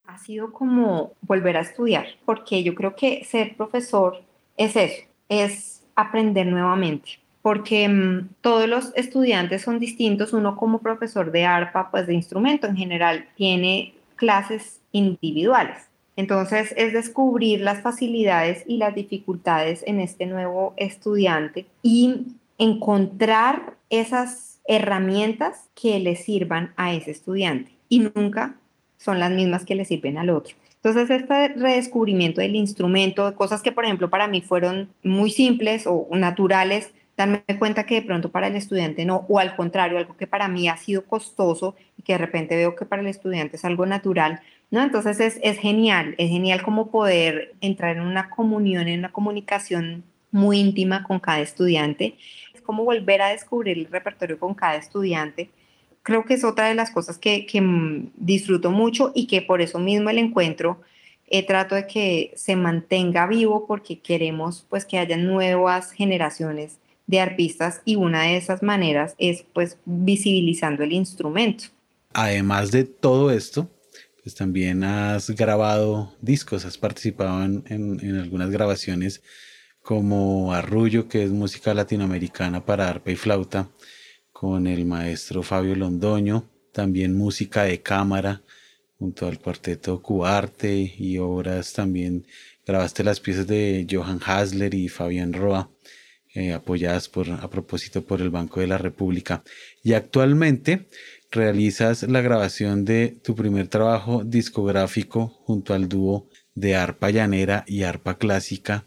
Ha 0.07 0.19
sido 0.19 0.53
como 0.53 1.15
volver 1.23 1.57
a 1.57 1.61
estudiar, 1.61 2.07
porque 2.25 2.63
yo 2.63 2.75
creo 2.75 2.95
que 2.95 3.25
ser 3.25 3.57
profesor 3.57 4.23
es 4.57 4.77
eso, 4.77 5.03
es 5.29 5.83
aprender 5.97 6.47
nuevamente 6.47 7.19
porque 7.49 7.89
mm, 7.89 8.29
todos 8.43 8.69
los 8.69 8.93
estudiantes 8.95 9.63
son 9.63 9.79
distintos. 9.79 10.35
Uno 10.35 10.57
como 10.57 10.81
profesor 10.81 11.33
de 11.33 11.47
arpa, 11.47 11.91
pues 11.91 12.07
de 12.07 12.13
instrumento 12.13 12.67
en 12.67 12.77
general, 12.77 13.27
tiene 13.37 13.95
clases 14.17 14.78
individuales. 14.93 15.79
Entonces 16.17 16.75
es 16.77 16.93
descubrir 16.93 17.61
las 17.61 17.81
facilidades 17.81 18.65
y 18.67 18.79
las 18.79 18.95
dificultades 18.95 19.85
en 19.87 20.01
este 20.01 20.27
nuevo 20.27 20.75
estudiante 20.77 21.67
y 21.83 22.27
encontrar 22.59 23.75
esas 23.89 24.61
herramientas 24.67 25.69
que 25.75 25.99
le 26.01 26.17
sirvan 26.17 26.73
a 26.77 26.93
ese 26.93 27.13
estudiante 27.13 27.71
y 27.89 28.01
nunca 28.01 28.57
son 28.99 29.21
las 29.21 29.31
mismas 29.31 29.65
que 29.65 29.77
le 29.77 29.85
sirven 29.85 30.19
al 30.19 30.31
otro. 30.31 30.57
Entonces, 30.83 31.11
este 31.11 31.49
redescubrimiento 31.49 32.41
del 32.41 32.55
instrumento, 32.55 33.35
cosas 33.35 33.63
que, 33.63 33.73
por 33.73 33.85
ejemplo, 33.85 34.11
para 34.11 34.29
mí 34.29 34.43
fueron 34.43 34.89
muy 35.03 35.31
simples 35.31 35.85
o 35.87 36.09
naturales, 36.13 36.93
darme 37.17 37.43
cuenta 37.59 37.85
que 37.85 37.97
de 37.97 38.03
pronto 38.03 38.31
para 38.31 38.47
el 38.47 38.55
estudiante 38.55 39.05
no, 39.05 39.27
o 39.29 39.41
al 39.41 39.57
contrario, 39.57 39.99
algo 39.99 40.17
que 40.17 40.29
para 40.29 40.47
mí 40.47 40.69
ha 40.69 40.77
sido 40.77 41.05
costoso 41.05 41.75
y 41.97 42.03
que 42.03 42.13
de 42.13 42.19
repente 42.19 42.55
veo 42.55 42.77
que 42.77 42.87
para 42.87 43.03
el 43.03 43.09
estudiante 43.09 43.57
es 43.57 43.65
algo 43.65 43.87
natural, 43.87 44.41
¿no? 44.71 44.83
Entonces 44.83 45.21
es, 45.21 45.39
es 45.43 45.59
genial, 45.59 46.15
es 46.19 46.31
genial 46.31 46.63
como 46.63 46.91
poder 46.91 47.55
entrar 47.61 47.97
en 47.97 48.03
una 48.03 48.31
comunión, 48.31 48.89
en 48.89 49.01
una 49.01 49.13
comunicación 49.13 50.05
muy 50.31 50.61
íntima 50.61 51.03
con 51.05 51.21
cada 51.21 51.41
estudiante, 51.41 52.17
es 52.55 52.61
como 52.61 52.85
volver 52.85 53.23
a 53.23 53.29
descubrir 53.29 53.79
el 53.79 53.87
repertorio 53.87 54.39
con 54.39 54.55
cada 54.55 54.77
estudiante. 54.77 55.51
Creo 56.03 56.25
que 56.25 56.35
es 56.35 56.45
otra 56.45 56.69
de 56.69 56.75
las 56.75 56.91
cosas 56.91 57.19
que, 57.19 57.47
que 57.47 57.63
disfruto 58.17 58.71
mucho 58.71 59.13
y 59.15 59.27
que 59.27 59.43
por 59.43 59.61
eso 59.61 59.79
mismo 59.79 60.11
el 60.11 60.19
encuentro 60.19 60.81
eh, 61.31 61.45
trato 61.45 61.75
de 61.75 61.87
que 61.87 62.33
se 62.37 62.57
mantenga 62.57 63.27
vivo 63.27 63.67
porque 63.67 63.99
queremos 63.99 64.65
pues 64.71 64.87
que 64.87 64.99
haya 64.99 65.17
nuevas 65.17 65.93
generaciones 65.93 66.79
de 67.07 67.21
arpistas 67.21 67.83
y 67.85 67.97
una 67.97 68.23
de 68.23 68.37
esas 68.37 68.63
maneras 68.63 69.15
es 69.19 69.45
pues 69.53 69.79
visibilizando 69.85 70.85
el 70.85 70.93
instrumento. 70.93 71.65
Además 72.15 72.71
de 72.71 72.85
todo 72.85 73.31
esto, 73.31 73.69
pues 74.29 74.35
también 74.35 74.85
has 74.85 75.31
grabado 75.31 76.15
discos, 76.21 76.67
has 76.67 76.77
participado 76.77 77.43
en, 77.45 77.65
en, 77.71 78.17
algunas 78.19 78.51
grabaciones 78.51 79.23
como 79.81 80.53
Arrullo, 80.53 81.09
que 81.09 81.25
es 81.25 81.31
música 81.31 81.73
latinoamericana 81.73 82.63
para 82.63 82.91
arpa 82.91 83.11
y 83.11 83.17
flauta, 83.17 83.71
con 84.31 84.67
el 84.67 84.85
maestro 84.85 85.43
Fabio 85.43 85.75
Londoño, 85.75 86.47
también 86.73 87.17
música 87.17 87.63
de 87.63 87.81
cámara 87.81 88.43
junto 88.99 89.27
al 89.27 89.39
cuarteto 89.39 90.03
Cuarte 90.03 90.95
y 90.99 91.17
obras 91.17 91.73
también 91.73 92.27
grabaste 92.67 93.03
las 93.05 93.21
piezas 93.21 93.47
de 93.47 93.87
Johann 93.91 94.21
Hasler 94.23 94.75
y 94.75 94.91
Fabián 94.91 95.33
Roa. 95.33 95.71
Eh, 96.35 96.53
apoyadas 96.53 97.09
por, 97.09 97.29
a 97.31 97.49
propósito 97.49 98.05
por 98.05 98.21
el 98.21 98.29
Banco 98.29 98.61
de 98.61 98.67
la 98.67 98.77
República. 98.77 99.43
Y 99.83 99.95
actualmente 99.95 100.89
realizas 101.31 102.03
la 102.05 102.21
grabación 102.21 102.85
de 102.85 103.19
tu 103.23 103.35
primer 103.35 103.69
trabajo 103.69 104.25
discográfico 104.25 105.29
junto 105.45 105.75
al 105.75 105.89
dúo 105.89 106.27
de 106.55 106.77
arpa 106.77 107.11
llanera 107.11 107.65
y 107.67 107.83
arpa 107.83 108.19
clásica 108.19 108.85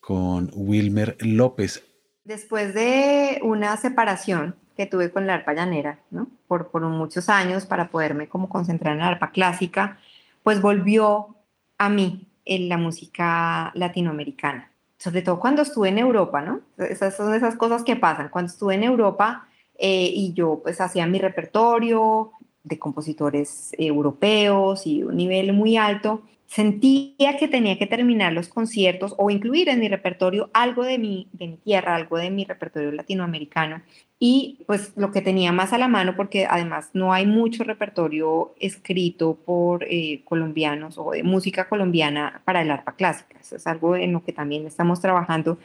con 0.00 0.50
Wilmer 0.54 1.16
López. 1.20 1.84
Después 2.24 2.74
de 2.74 3.40
una 3.42 3.76
separación 3.76 4.56
que 4.76 4.86
tuve 4.86 5.10
con 5.10 5.26
la 5.26 5.34
arpa 5.34 5.52
llanera, 5.52 6.00
¿no? 6.10 6.28
por, 6.48 6.70
por 6.70 6.82
muchos 6.82 7.28
años 7.28 7.66
para 7.66 7.90
poderme 7.90 8.28
como 8.28 8.48
concentrar 8.48 8.94
en 8.94 9.00
la 9.00 9.08
arpa 9.08 9.30
clásica, 9.30 9.98
pues 10.42 10.60
volvió 10.60 11.36
a 11.78 11.88
mí 11.88 12.28
en 12.44 12.68
la 12.68 12.78
música 12.78 13.70
latinoamericana 13.74 14.72
sobre 15.02 15.22
todo 15.22 15.40
cuando 15.40 15.62
estuve 15.62 15.88
en 15.88 15.98
Europa, 15.98 16.42
¿no? 16.42 16.60
Esas 16.78 17.16
son 17.16 17.34
esas 17.34 17.56
cosas 17.56 17.82
que 17.82 17.96
pasan. 17.96 18.28
Cuando 18.28 18.52
estuve 18.52 18.76
en 18.76 18.84
Europa 18.84 19.48
eh, 19.78 20.10
y 20.12 20.32
yo 20.34 20.60
pues 20.62 20.80
hacía 20.80 21.06
mi 21.06 21.18
repertorio 21.18 22.32
de 22.64 22.78
compositores 22.78 23.72
europeos 23.78 24.86
y 24.86 25.02
un 25.02 25.16
nivel 25.16 25.52
muy 25.52 25.76
alto, 25.76 26.22
sentía 26.46 27.38
que 27.38 27.48
tenía 27.48 27.78
que 27.78 27.86
terminar 27.86 28.34
los 28.34 28.48
conciertos 28.48 29.14
o 29.16 29.30
incluir 29.30 29.70
en 29.70 29.80
mi 29.80 29.88
repertorio 29.88 30.50
algo 30.52 30.84
de 30.84 30.98
mi, 30.98 31.26
de 31.32 31.48
mi 31.48 31.56
tierra, 31.56 31.96
algo 31.96 32.18
de 32.18 32.30
mi 32.30 32.44
repertorio 32.44 32.92
latinoamericano. 32.92 33.80
Y 34.18 34.58
pues 34.66 34.92
lo 34.94 35.10
que 35.12 35.22
tenía 35.22 35.50
más 35.50 35.72
a 35.72 35.78
la 35.78 35.88
mano, 35.88 36.14
porque 36.14 36.46
además 36.48 36.90
no 36.92 37.12
hay 37.12 37.26
mucho 37.26 37.64
repertorio 37.64 38.54
escrito 38.60 39.34
por 39.34 39.84
eh, 39.84 40.20
colombianos 40.24 40.98
o 40.98 41.12
de 41.12 41.22
música 41.22 41.68
colombiana 41.70 42.42
para 42.44 42.60
el 42.60 42.70
arpa 42.70 42.96
clásica. 42.96 43.38
Eso 43.40 43.56
es 43.56 43.66
algo 43.66 43.96
en 43.96 44.12
lo 44.12 44.22
que 44.22 44.32
también 44.32 44.66
estamos 44.66 45.00
trabajando. 45.00 45.58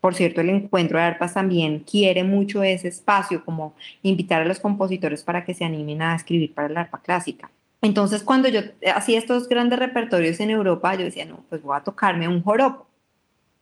Por 0.00 0.14
cierto, 0.14 0.40
el 0.40 0.50
encuentro 0.50 0.98
de 0.98 1.04
arpas 1.04 1.34
también 1.34 1.80
quiere 1.80 2.22
mucho 2.22 2.62
ese 2.62 2.88
espacio, 2.88 3.44
como 3.44 3.74
invitar 4.02 4.42
a 4.42 4.44
los 4.44 4.60
compositores 4.60 5.22
para 5.24 5.44
que 5.44 5.54
se 5.54 5.64
animen 5.64 6.02
a 6.02 6.14
escribir 6.14 6.54
para 6.54 6.68
el 6.68 6.76
arpa 6.76 7.00
clásica. 7.00 7.50
Entonces, 7.82 8.22
cuando 8.22 8.48
yo 8.48 8.60
hacía 8.94 9.18
estos 9.18 9.48
grandes 9.48 9.78
repertorios 9.78 10.40
en 10.40 10.50
Europa, 10.50 10.94
yo 10.94 11.04
decía, 11.04 11.24
no, 11.24 11.44
pues 11.48 11.62
voy 11.62 11.76
a 11.76 11.84
tocarme 11.84 12.28
un 12.28 12.42
joropo. 12.42 12.86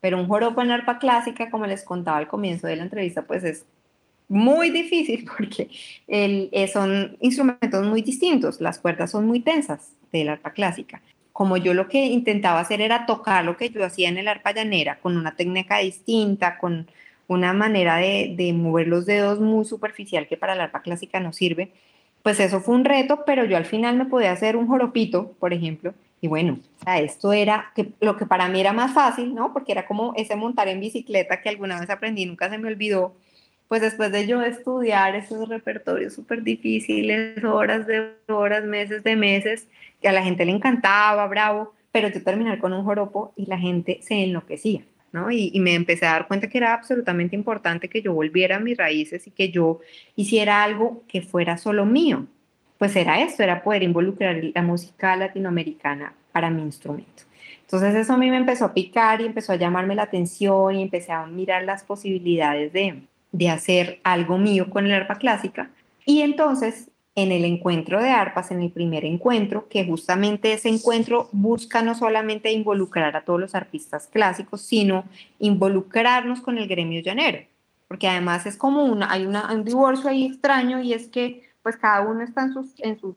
Pero 0.00 0.18
un 0.18 0.28
joropo 0.28 0.60
en 0.62 0.70
arpa 0.70 0.98
clásica, 0.98 1.50
como 1.50 1.66
les 1.66 1.82
contaba 1.82 2.18
al 2.18 2.28
comienzo 2.28 2.66
de 2.66 2.76
la 2.76 2.84
entrevista, 2.84 3.22
pues 3.22 3.44
es 3.44 3.64
muy 4.28 4.70
difícil 4.70 5.28
porque 5.36 5.70
el, 6.06 6.48
eh, 6.52 6.68
son 6.68 7.16
instrumentos 7.20 7.86
muy 7.86 8.02
distintos. 8.02 8.60
Las 8.60 8.78
cuerdas 8.78 9.10
son 9.10 9.26
muy 9.26 9.40
tensas 9.40 9.92
del 10.12 10.28
arpa 10.28 10.52
clásica. 10.52 11.02
Como 11.34 11.58
yo 11.58 11.74
lo 11.74 11.88
que 11.88 12.06
intentaba 12.06 12.60
hacer 12.60 12.80
era 12.80 13.04
tocar 13.04 13.44
lo 13.44 13.58
que 13.58 13.68
yo 13.68 13.84
hacía 13.84 14.08
en 14.08 14.16
el 14.16 14.28
arpa 14.28 14.52
llanera, 14.52 15.00
con 15.00 15.18
una 15.18 15.36
técnica 15.36 15.80
distinta, 15.80 16.56
con 16.56 16.88
una 17.26 17.52
manera 17.52 17.96
de, 17.98 18.32
de 18.34 18.54
mover 18.54 18.88
los 18.88 19.04
dedos 19.04 19.38
muy 19.40 19.66
superficial 19.66 20.26
que 20.28 20.38
para 20.38 20.54
el 20.54 20.62
arpa 20.62 20.80
clásica 20.80 21.20
no 21.20 21.34
sirve 21.34 21.72
pues 22.24 22.40
eso 22.40 22.62
fue 22.62 22.74
un 22.74 22.86
reto, 22.86 23.22
pero 23.26 23.44
yo 23.44 23.58
al 23.58 23.66
final 23.66 23.98
me 23.98 24.06
podía 24.06 24.32
hacer 24.32 24.56
un 24.56 24.66
joropito, 24.66 25.32
por 25.38 25.52
ejemplo, 25.52 25.92
y 26.22 26.26
bueno, 26.26 26.58
esto 26.86 27.34
era 27.34 27.70
que, 27.76 27.92
lo 28.00 28.16
que 28.16 28.24
para 28.24 28.48
mí 28.48 28.58
era 28.60 28.72
más 28.72 28.94
fácil, 28.94 29.34
¿no? 29.34 29.52
Porque 29.52 29.72
era 29.72 29.86
como 29.86 30.14
ese 30.16 30.34
montar 30.34 30.68
en 30.68 30.80
bicicleta 30.80 31.42
que 31.42 31.50
alguna 31.50 31.78
vez 31.78 31.90
aprendí, 31.90 32.24
nunca 32.24 32.48
se 32.48 32.56
me 32.56 32.68
olvidó. 32.68 33.14
Pues 33.68 33.82
después 33.82 34.10
de 34.10 34.26
yo 34.26 34.40
estudiar 34.40 35.14
esos 35.16 35.50
repertorios 35.50 36.14
súper 36.14 36.42
difíciles, 36.42 37.44
horas 37.44 37.86
de 37.86 38.14
horas, 38.28 38.64
meses 38.64 39.04
de 39.04 39.16
meses, 39.16 39.68
que 40.04 40.08
a 40.10 40.12
la 40.12 40.22
gente 40.22 40.44
le 40.44 40.52
encantaba, 40.52 41.26
bravo, 41.26 41.72
pero 41.90 42.08
yo 42.08 42.22
terminar 42.22 42.58
con 42.58 42.74
un 42.74 42.84
joropo 42.84 43.32
y 43.36 43.46
la 43.46 43.58
gente 43.58 44.00
se 44.02 44.22
enloquecía. 44.22 44.82
¿no? 45.12 45.30
Y, 45.30 45.50
y, 45.54 45.60
me 45.60 45.74
empecé 45.74 46.04
a 46.04 46.10
dar 46.10 46.28
cuenta 46.28 46.50
que 46.50 46.58
era 46.58 46.74
absolutamente 46.74 47.34
importante 47.34 47.88
que 47.88 48.02
yo 48.02 48.12
volviera 48.12 48.56
a 48.56 48.60
mis 48.60 48.76
raíces 48.76 49.26
y 49.26 49.30
que 49.30 49.50
yo 49.50 49.80
hiciera 50.14 50.62
algo 50.62 51.04
que 51.08 51.22
fuera 51.22 51.56
solo 51.56 51.86
mío. 51.86 52.26
Pues 52.76 52.94
era 52.96 53.22
esto, 53.22 53.42
era 53.42 53.62
poder 53.62 53.82
involucrar 53.82 54.38
la 54.54 54.60
música 54.60 55.16
latinoamericana 55.16 56.12
para 56.32 56.50
mi 56.50 56.60
instrumento. 56.60 57.22
Entonces 57.62 57.94
eso 57.94 58.12
a 58.12 58.18
mí 58.18 58.28
me 58.28 58.36
empezó 58.36 58.66
a 58.66 58.74
picar 58.74 59.22
y 59.22 59.26
empezó 59.26 59.54
a 59.54 59.56
llamarme 59.56 59.94
la 59.94 60.02
atención 60.02 60.74
y 60.74 60.82
empecé 60.82 61.12
a 61.12 61.24
mirar 61.24 61.64
las 61.64 61.82
posibilidades 61.82 62.74
de, 62.74 63.00
de 63.32 63.48
hacer 63.48 64.00
algo 64.04 64.36
mío 64.36 64.68
con 64.68 64.84
el 64.84 64.92
arpa 64.92 65.14
clásica. 65.14 65.70
Y 66.04 66.20
entonces 66.20 66.90
en 67.16 67.30
el 67.30 67.44
encuentro 67.44 68.02
de 68.02 68.10
arpas, 68.10 68.50
en 68.50 68.60
el 68.60 68.70
primer 68.70 69.04
encuentro, 69.04 69.68
que 69.68 69.84
justamente 69.84 70.52
ese 70.52 70.68
encuentro 70.68 71.28
busca 71.32 71.82
no 71.82 71.94
solamente 71.94 72.50
involucrar 72.50 73.14
a 73.16 73.24
todos 73.24 73.40
los 73.40 73.54
arpistas 73.54 74.08
clásicos, 74.08 74.62
sino 74.62 75.04
involucrarnos 75.38 76.40
con 76.40 76.58
el 76.58 76.66
gremio 76.66 77.00
llanero, 77.02 77.40
porque 77.86 78.08
además 78.08 78.46
es 78.46 78.56
como 78.56 78.84
una, 78.84 79.10
hay 79.12 79.26
un 79.26 79.64
divorcio 79.64 80.10
ahí 80.10 80.26
extraño 80.26 80.80
y 80.80 80.92
es 80.92 81.06
que 81.08 81.42
pues 81.62 81.76
cada 81.76 82.00
uno 82.02 82.22
está 82.22 82.42
en 82.42 82.52
sus, 82.52 83.16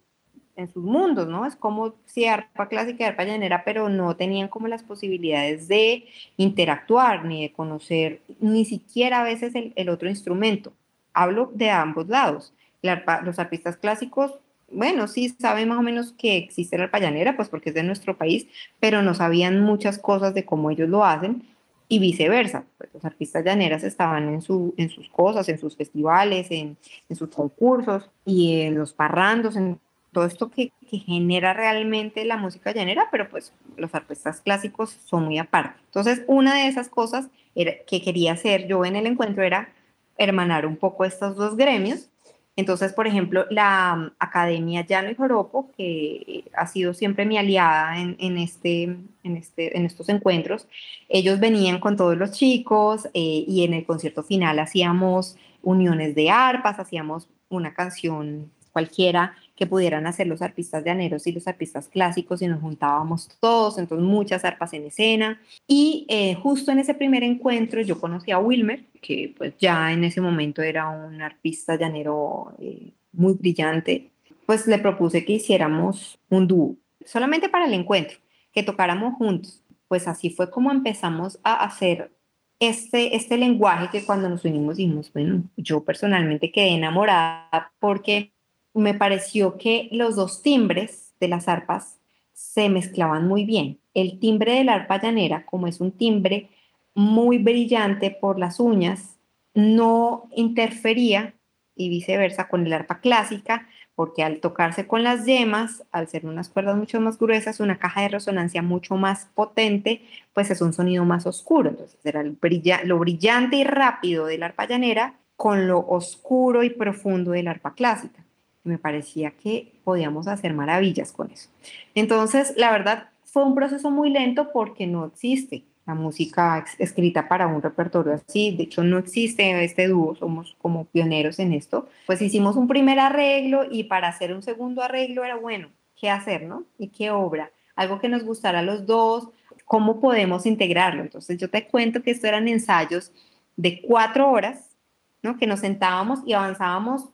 en 0.56 0.72
mundos, 0.76 1.28
¿no? 1.28 1.46
Es 1.46 1.56
como 1.56 1.96
si 2.06 2.26
arpa 2.26 2.68
clásica 2.68 3.04
y 3.04 3.08
arpa 3.08 3.24
llanera, 3.24 3.64
pero 3.66 3.90
no 3.90 4.16
tenían 4.16 4.48
como 4.48 4.68
las 4.68 4.84
posibilidades 4.84 5.68
de 5.68 6.06
interactuar 6.38 7.26
ni 7.26 7.42
de 7.42 7.52
conocer 7.52 8.22
ni 8.40 8.64
siquiera 8.64 9.22
a 9.22 9.24
veces 9.24 9.54
el 9.54 9.90
otro 9.90 10.08
instrumento. 10.08 10.72
Hablo 11.14 11.52
de 11.54 11.72
ambos 11.72 12.08
lados 12.08 12.54
los 12.82 13.40
artistas 13.40 13.78
clásicos, 13.78 14.40
bueno, 14.70 15.08
sí 15.08 15.30
saben 15.30 15.70
más 15.70 15.78
o 15.78 15.82
menos 15.82 16.14
que 16.14 16.38
existe 16.38 16.78
la 16.78 16.86
arpa 16.86 17.00
llanera, 17.00 17.36
pues 17.36 17.50
porque 17.50 17.70
es 17.70 17.76
de 17.76 17.84
nuestro 17.84 18.18
país, 18.18 18.48
pero 18.80 19.02
no 19.02 19.14
sabían 19.14 19.62
muchas 19.62 19.98
cosas 19.98 20.34
de 20.34 20.46
cómo 20.46 20.72
ellos 20.72 20.90
lo 20.90 21.06
hacen 21.06 21.44
y 21.88 22.00
viceversa. 22.00 22.66
Pues 22.78 22.90
los 22.94 23.06
artistas 23.06 23.46
llaneras 23.46 23.84
estaban 23.84 24.28
en, 24.30 24.42
su, 24.42 24.74
en 24.78 24.90
sus 24.90 25.10
cosas, 25.10 25.48
en 25.50 25.58
sus 25.58 25.76
festivales, 25.78 26.48
en, 26.52 26.78
en 27.08 27.16
sus 27.16 27.30
concursos 27.30 28.10
y 28.26 28.62
en 28.62 28.76
los 28.76 28.94
parrandos, 28.94 29.56
en 29.56 29.80
todo 30.12 30.26
esto 30.26 30.50
que, 30.50 30.72
que, 30.90 31.00
genera 31.00 31.54
realmente 31.54 32.26
la 32.26 32.38
música 32.38 32.74
llanera, 32.74 33.08
pero 33.12 33.30
pues 33.30 33.54
los 33.78 33.94
artistas 33.94 34.42
clásicos 34.42 34.90
son 35.06 35.26
muy 35.26 35.38
aparte. 35.38 35.80
Entonces, 35.86 36.24
una 36.28 36.56
de 36.56 36.68
esas 36.68 36.90
cosas 36.90 37.30
era, 37.56 37.74
que 37.86 38.02
quería 38.02 38.34
hacer 38.34 38.68
yo 38.68 38.84
en 38.84 38.96
el 38.96 39.06
encuentro 39.06 39.44
era 39.44 39.70
hermanar 40.18 40.66
un 40.66 40.76
poco 40.76 41.06
estos 41.06 41.36
dos 41.36 41.56
gremios 41.56 42.10
entonces, 42.58 42.92
por 42.92 43.06
ejemplo, 43.06 43.46
la 43.52 43.96
mm, 43.96 44.12
Academia 44.20 44.86
Llano 44.86 45.12
y 45.12 45.16
Joropo, 45.16 45.72
que 45.78 46.44
ha 46.54 46.66
sido 46.66 46.94
siempre 46.94 47.26
mi 47.26 47.38
aliada 47.38 48.00
en, 48.00 48.38
este, 48.38 48.84
en, 49.24 49.38
este, 49.38 49.78
en 49.78 49.86
estos 49.86 50.10
encuentros, 50.10 50.68
ellos 51.08 51.40
venían 51.40 51.80
con 51.80 51.96
todos 51.96 52.18
los 52.18 52.32
chicos 52.32 53.06
eh, 53.14 53.46
y 53.48 53.64
en 53.64 53.76
el 53.76 53.86
concierto 53.86 54.24
final 54.24 54.58
hacíamos 54.58 55.38
uniones 55.62 56.16
de 56.16 56.32
arpas, 56.32 56.80
hacíamos 56.80 57.30
una 57.50 57.74
canción 57.74 58.52
cualquiera 58.74 59.36
que 59.58 59.66
pudieran 59.66 60.06
hacer 60.06 60.28
los 60.28 60.42
artistas 60.42 60.84
de 60.84 60.92
aneros 60.92 61.26
y 61.26 61.32
los 61.32 61.48
artistas 61.48 61.90
clásicos 61.90 62.42
y 62.42 62.48
nos 62.48 62.62
juntábamos 62.62 63.28
todos, 63.42 63.80
entonces 63.80 64.08
muchas 64.08 64.46
arpas 64.46 64.72
en 64.74 64.86
escena. 64.86 65.42
Y 65.68 66.06
eh, 66.10 66.36
justo 66.36 66.72
en 66.72 66.80
ese 66.80 66.94
primer 66.94 67.24
encuentro 67.24 67.82
yo 67.82 68.00
conocí 68.00 68.32
a 68.32 68.38
Wilmer, 68.38 68.86
que 69.02 69.34
pues 69.36 69.56
ya 69.58 69.92
en 69.92 70.04
ese 70.04 70.22
momento 70.22 70.62
era 70.62 70.88
un 70.88 71.22
artista 71.22 71.76
llanero 71.76 72.54
eh, 72.60 72.94
muy 73.12 73.34
brillante, 73.34 74.12
pues 74.46 74.68
le 74.68 74.78
propuse 74.78 75.26
que 75.26 75.34
hiciéramos 75.34 76.20
un 76.30 76.48
dúo, 76.48 76.76
solamente 77.04 77.50
para 77.50 77.66
el 77.66 77.74
encuentro, 77.74 78.20
que 78.54 78.62
tocáramos 78.62 79.16
juntos. 79.16 79.64
Pues 79.88 80.08
así 80.08 80.30
fue 80.30 80.52
como 80.52 80.72
empezamos 80.72 81.40
a 81.44 81.64
hacer 81.64 82.12
este, 82.60 83.16
este 83.16 83.38
lenguaje 83.38 83.90
que 83.92 84.06
cuando 84.06 84.30
nos 84.30 84.46
unimos 84.46 84.78
dijimos, 84.78 85.12
bueno, 85.12 85.44
yo 85.58 85.84
personalmente 85.84 86.52
quedé 86.52 86.76
enamorada 86.76 87.72
porque 87.80 88.34
me 88.74 88.94
pareció 88.94 89.58
que 89.58 89.90
los 89.92 90.16
dos 90.16 90.42
timbres 90.42 91.14
de 91.20 91.28
las 91.28 91.48
arpas 91.48 91.98
se 92.34 92.70
mezclaban 92.70 93.28
muy 93.28 93.46
bien. 93.46 93.80
El 93.94 94.20
timbre 94.20 94.54
de 94.54 94.64
la 94.64 94.76
arpa 94.76 95.02
llanera, 95.02 95.46
como 95.46 95.68
es 95.68 95.82
un 95.82 95.92
timbre 95.92 96.50
muy 96.94 97.40
brillante 97.40 98.12
por 98.12 98.38
las 98.38 98.60
uñas, 98.60 99.18
no 99.56 100.30
interfería 100.36 101.34
y 101.76 101.90
viceversa 101.90 102.48
con 102.48 102.66
el 102.66 102.74
arpa 102.74 103.00
clásica, 103.00 103.68
porque 103.96 104.24
al 104.24 104.40
tocarse 104.40 104.86
con 104.86 105.02
las 105.02 105.26
yemas, 105.26 105.84
al 105.92 106.08
ser 106.08 106.28
unas 106.28 106.50
cuerdas 106.50 106.78
mucho 106.78 107.02
más 107.02 107.18
gruesas, 107.18 107.60
una 107.60 107.80
caja 107.80 108.02
de 108.02 108.10
resonancia 108.10 108.62
mucho 108.62 108.96
más 108.96 109.28
potente, 109.34 110.02
pues 110.34 110.52
es 110.52 110.62
un 110.62 110.74
sonido 110.74 111.06
más 111.06 111.26
oscuro. 111.26 111.72
Entonces 111.72 112.00
era 112.06 112.22
el 112.22 112.38
lo 112.84 113.00
brillante 113.00 113.56
y 113.56 113.64
rápido 113.64 114.28
de 114.28 114.38
la 114.38 114.48
arpa 114.48 114.68
llanera 114.68 115.16
con 115.36 115.68
lo 115.68 115.80
oscuro 115.80 116.64
y 116.64 116.70
profundo 116.70 117.32
del 117.32 117.48
arpa 117.48 117.74
clásica 117.74 118.27
me 118.68 118.78
parecía 118.78 119.32
que 119.32 119.74
podíamos 119.84 120.28
hacer 120.28 120.54
maravillas 120.54 121.12
con 121.12 121.32
eso. 121.32 121.50
Entonces, 121.96 122.54
la 122.58 122.72
verdad, 122.72 123.10
fue 123.24 123.44
un 123.44 123.56
proceso 123.56 123.92
muy 123.92 124.10
lento 124.10 124.52
porque 124.52 124.88
no 124.88 125.06
existe 125.06 125.64
la 125.86 125.96
música 125.96 126.66
escrita 126.80 127.30
para 127.30 127.48
un 127.48 127.62
repertorio 127.62 128.14
así. 128.14 128.56
De 128.56 128.64
hecho, 128.64 128.84
no 128.84 128.98
existe 128.98 129.64
este 129.64 129.88
dúo, 129.88 130.16
somos 130.16 130.56
como 130.60 130.86
pioneros 130.86 131.40
en 131.40 131.54
esto. 131.54 131.88
Pues 132.06 132.22
hicimos 132.22 132.58
un 132.58 132.68
primer 132.68 133.00
arreglo 133.00 133.64
y 133.70 133.86
para 133.86 134.10
hacer 134.10 134.34
un 134.34 134.44
segundo 134.44 134.84
arreglo 134.84 135.24
era 135.24 135.38
bueno, 135.38 135.70
¿qué 135.96 136.10
hacer, 136.10 136.44
no? 136.44 136.66
¿Y 136.78 136.90
qué 136.90 137.10
obra? 137.10 137.52
Algo 137.76 138.00
que 138.00 138.10
nos 138.10 138.24
gustara 138.24 138.60
a 138.60 138.64
los 138.64 138.86
dos, 138.86 139.30
¿cómo 139.66 140.02
podemos 140.02 140.46
integrarlo? 140.46 141.02
Entonces, 141.02 141.38
yo 141.38 141.50
te 141.50 141.68
cuento 141.68 142.04
que 142.04 142.12
esto 142.12 142.28
eran 142.28 142.50
ensayos 142.50 143.14
de 143.56 143.82
cuatro 143.82 144.30
horas, 144.30 144.76
¿no? 145.22 145.38
Que 145.38 145.48
nos 145.48 145.62
sentábamos 145.62 146.20
y 146.26 146.34
avanzábamos 146.34 147.10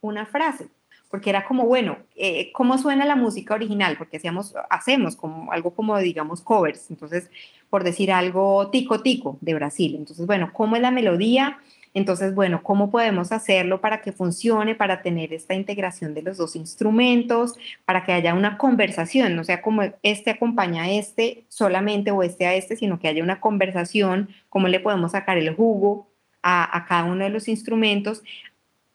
una 0.00 0.24
frase 0.24 0.68
porque 1.10 1.30
era 1.30 1.44
como, 1.44 1.66
bueno, 1.66 1.98
eh, 2.16 2.50
¿cómo 2.52 2.76
suena 2.78 3.04
la 3.04 3.16
música 3.16 3.54
original? 3.54 3.96
Porque 3.96 4.16
hacíamos, 4.16 4.54
hacemos 4.70 5.16
como 5.16 5.52
algo 5.52 5.74
como, 5.74 5.96
digamos, 5.98 6.40
covers, 6.40 6.90
entonces, 6.90 7.30
por 7.70 7.84
decir 7.84 8.12
algo, 8.12 8.70
tico 8.70 9.00
tico 9.00 9.38
de 9.40 9.54
Brasil. 9.54 9.94
Entonces, 9.96 10.26
bueno, 10.26 10.50
¿cómo 10.52 10.76
es 10.76 10.82
la 10.82 10.90
melodía? 10.90 11.58
Entonces, 11.94 12.34
bueno, 12.34 12.64
¿cómo 12.64 12.90
podemos 12.90 13.30
hacerlo 13.30 13.80
para 13.80 14.02
que 14.02 14.10
funcione, 14.10 14.74
para 14.74 15.00
tener 15.00 15.32
esta 15.32 15.54
integración 15.54 16.12
de 16.12 16.22
los 16.22 16.36
dos 16.36 16.56
instrumentos, 16.56 17.54
para 17.84 18.04
que 18.04 18.12
haya 18.12 18.34
una 18.34 18.58
conversación, 18.58 19.36
no 19.36 19.44
sea 19.44 19.62
como 19.62 19.82
este 20.02 20.30
acompaña 20.30 20.82
a 20.82 20.90
este 20.90 21.44
solamente 21.48 22.10
o 22.10 22.24
este 22.24 22.46
a 22.46 22.54
este, 22.54 22.74
sino 22.74 22.98
que 22.98 23.06
haya 23.06 23.22
una 23.22 23.40
conversación, 23.40 24.28
cómo 24.48 24.66
le 24.66 24.80
podemos 24.80 25.12
sacar 25.12 25.38
el 25.38 25.54
jugo 25.54 26.08
a, 26.42 26.76
a 26.76 26.84
cada 26.86 27.04
uno 27.04 27.22
de 27.22 27.30
los 27.30 27.46
instrumentos, 27.46 28.24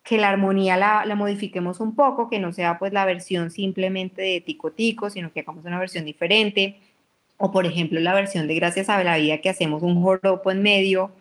que 0.10 0.18
la 0.18 0.30
armonía 0.30 0.76
la, 0.76 1.06
modifiquemos 1.16 1.80
un 1.80 1.94
poco, 1.94 2.32
que 2.32 2.40
no 2.40 2.52
sea 2.52 2.80
pues 2.80 2.92
la 2.92 3.06
versión 3.06 3.52
simplemente 3.52 4.24
de 4.24 4.42
tico 4.42 4.72
tico, 4.72 5.12
sino 5.12 5.32
que 5.32 5.42
hagamos 5.42 5.66
una 5.66 5.78
versión 5.78 6.04
diferente. 6.04 6.80
O 7.38 7.52
por 7.52 7.68
ejemplo 7.68 8.00
la 8.00 8.16
versión 8.16 8.48
de 8.48 8.56
Gracias 8.56 8.90
a 8.90 9.04
la 9.04 9.18
Vida 9.18 9.38
que 9.38 9.50
hacemos 9.50 9.84
un 9.84 10.02
joropo 10.02 10.50
en 10.50 10.64
medio, 10.64 11.12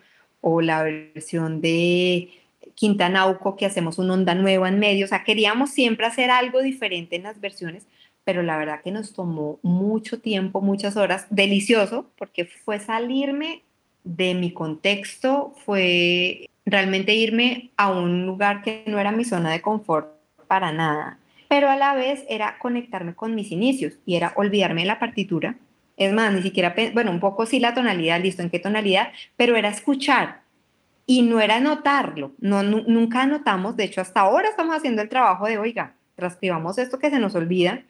o 0.41 0.61
la 0.61 0.81
versión 0.81 1.61
de 1.61 2.31
Quintanauco 2.73 3.55
que 3.57 3.67
hacemos 3.67 3.99
una 3.99 4.15
onda 4.15 4.33
nueva 4.33 4.67
en 4.69 4.79
medio. 4.79 5.05
O 5.05 5.07
sea, 5.07 5.23
queríamos 5.23 5.69
siempre 5.69 6.07
hacer 6.07 6.31
algo 6.31 6.63
diferente 6.63 7.15
en 7.15 7.21
las 7.23 7.39
versiones, 7.39 7.85
pero 8.23 8.41
la 8.41 8.57
verdad 8.57 8.81
que 8.83 8.89
nos 8.91 9.13
tomó 9.13 9.59
mucho 9.61 10.19
tiempo, 10.19 10.61
muchas 10.61 10.97
horas, 10.97 11.27
delicioso, 11.29 12.09
porque 12.17 12.45
fue 12.45 12.79
salirme 12.79 13.61
de 14.03 14.33
mi 14.33 14.51
contexto, 14.51 15.53
fue 15.63 16.49
realmente 16.69 17.13
irme 17.13 17.71
a 17.77 17.91
un 17.91 18.25
lugar 18.25 18.61
que 18.61 18.83
no 18.87 18.99
era 18.99 19.11
mi 19.11 19.25
zona 19.25 19.51
de 19.51 19.61
confort 19.61 20.09
para 20.47 20.71
nada, 20.71 21.19
pero 21.47 21.69
a 21.69 21.75
la 21.75 21.93
vez 21.93 22.25
era 22.29 22.57
conectarme 22.59 23.15
con 23.15 23.35
mis 23.35 23.51
inicios 23.51 23.93
y 24.05 24.15
era 24.15 24.33
olvidarme 24.35 24.81
de 24.81 24.87
la 24.87 24.99
partitura. 24.99 25.55
Es 25.97 26.13
más, 26.13 26.31
ni 26.33 26.41
siquiera, 26.41 26.75
bueno, 26.93 27.11
un 27.11 27.19
poco 27.19 27.45
sí 27.45 27.59
la 27.59 27.73
tonalidad, 27.73 28.21
listo, 28.21 28.41
en 28.41 28.49
qué 28.49 28.59
tonalidad, 28.59 29.11
pero 29.35 29.57
era 29.57 29.69
escuchar 29.69 30.41
y 31.05 31.23
no 31.23 31.41
era 31.41 31.59
notarlo, 31.59 32.33
no, 32.39 32.61
nunca 32.61 33.23
anotamos, 33.23 33.75
de 33.75 33.85
hecho 33.85 33.99
hasta 33.99 34.19
ahora 34.19 34.47
estamos 34.47 34.75
haciendo 34.75 35.01
el 35.01 35.09
trabajo 35.09 35.47
de, 35.47 35.57
oiga, 35.57 35.95
transcribamos 36.13 36.77
esto 36.77 36.99
que 36.99 37.09
se 37.09 37.17
nos 37.17 37.33
olvida, 37.33 37.81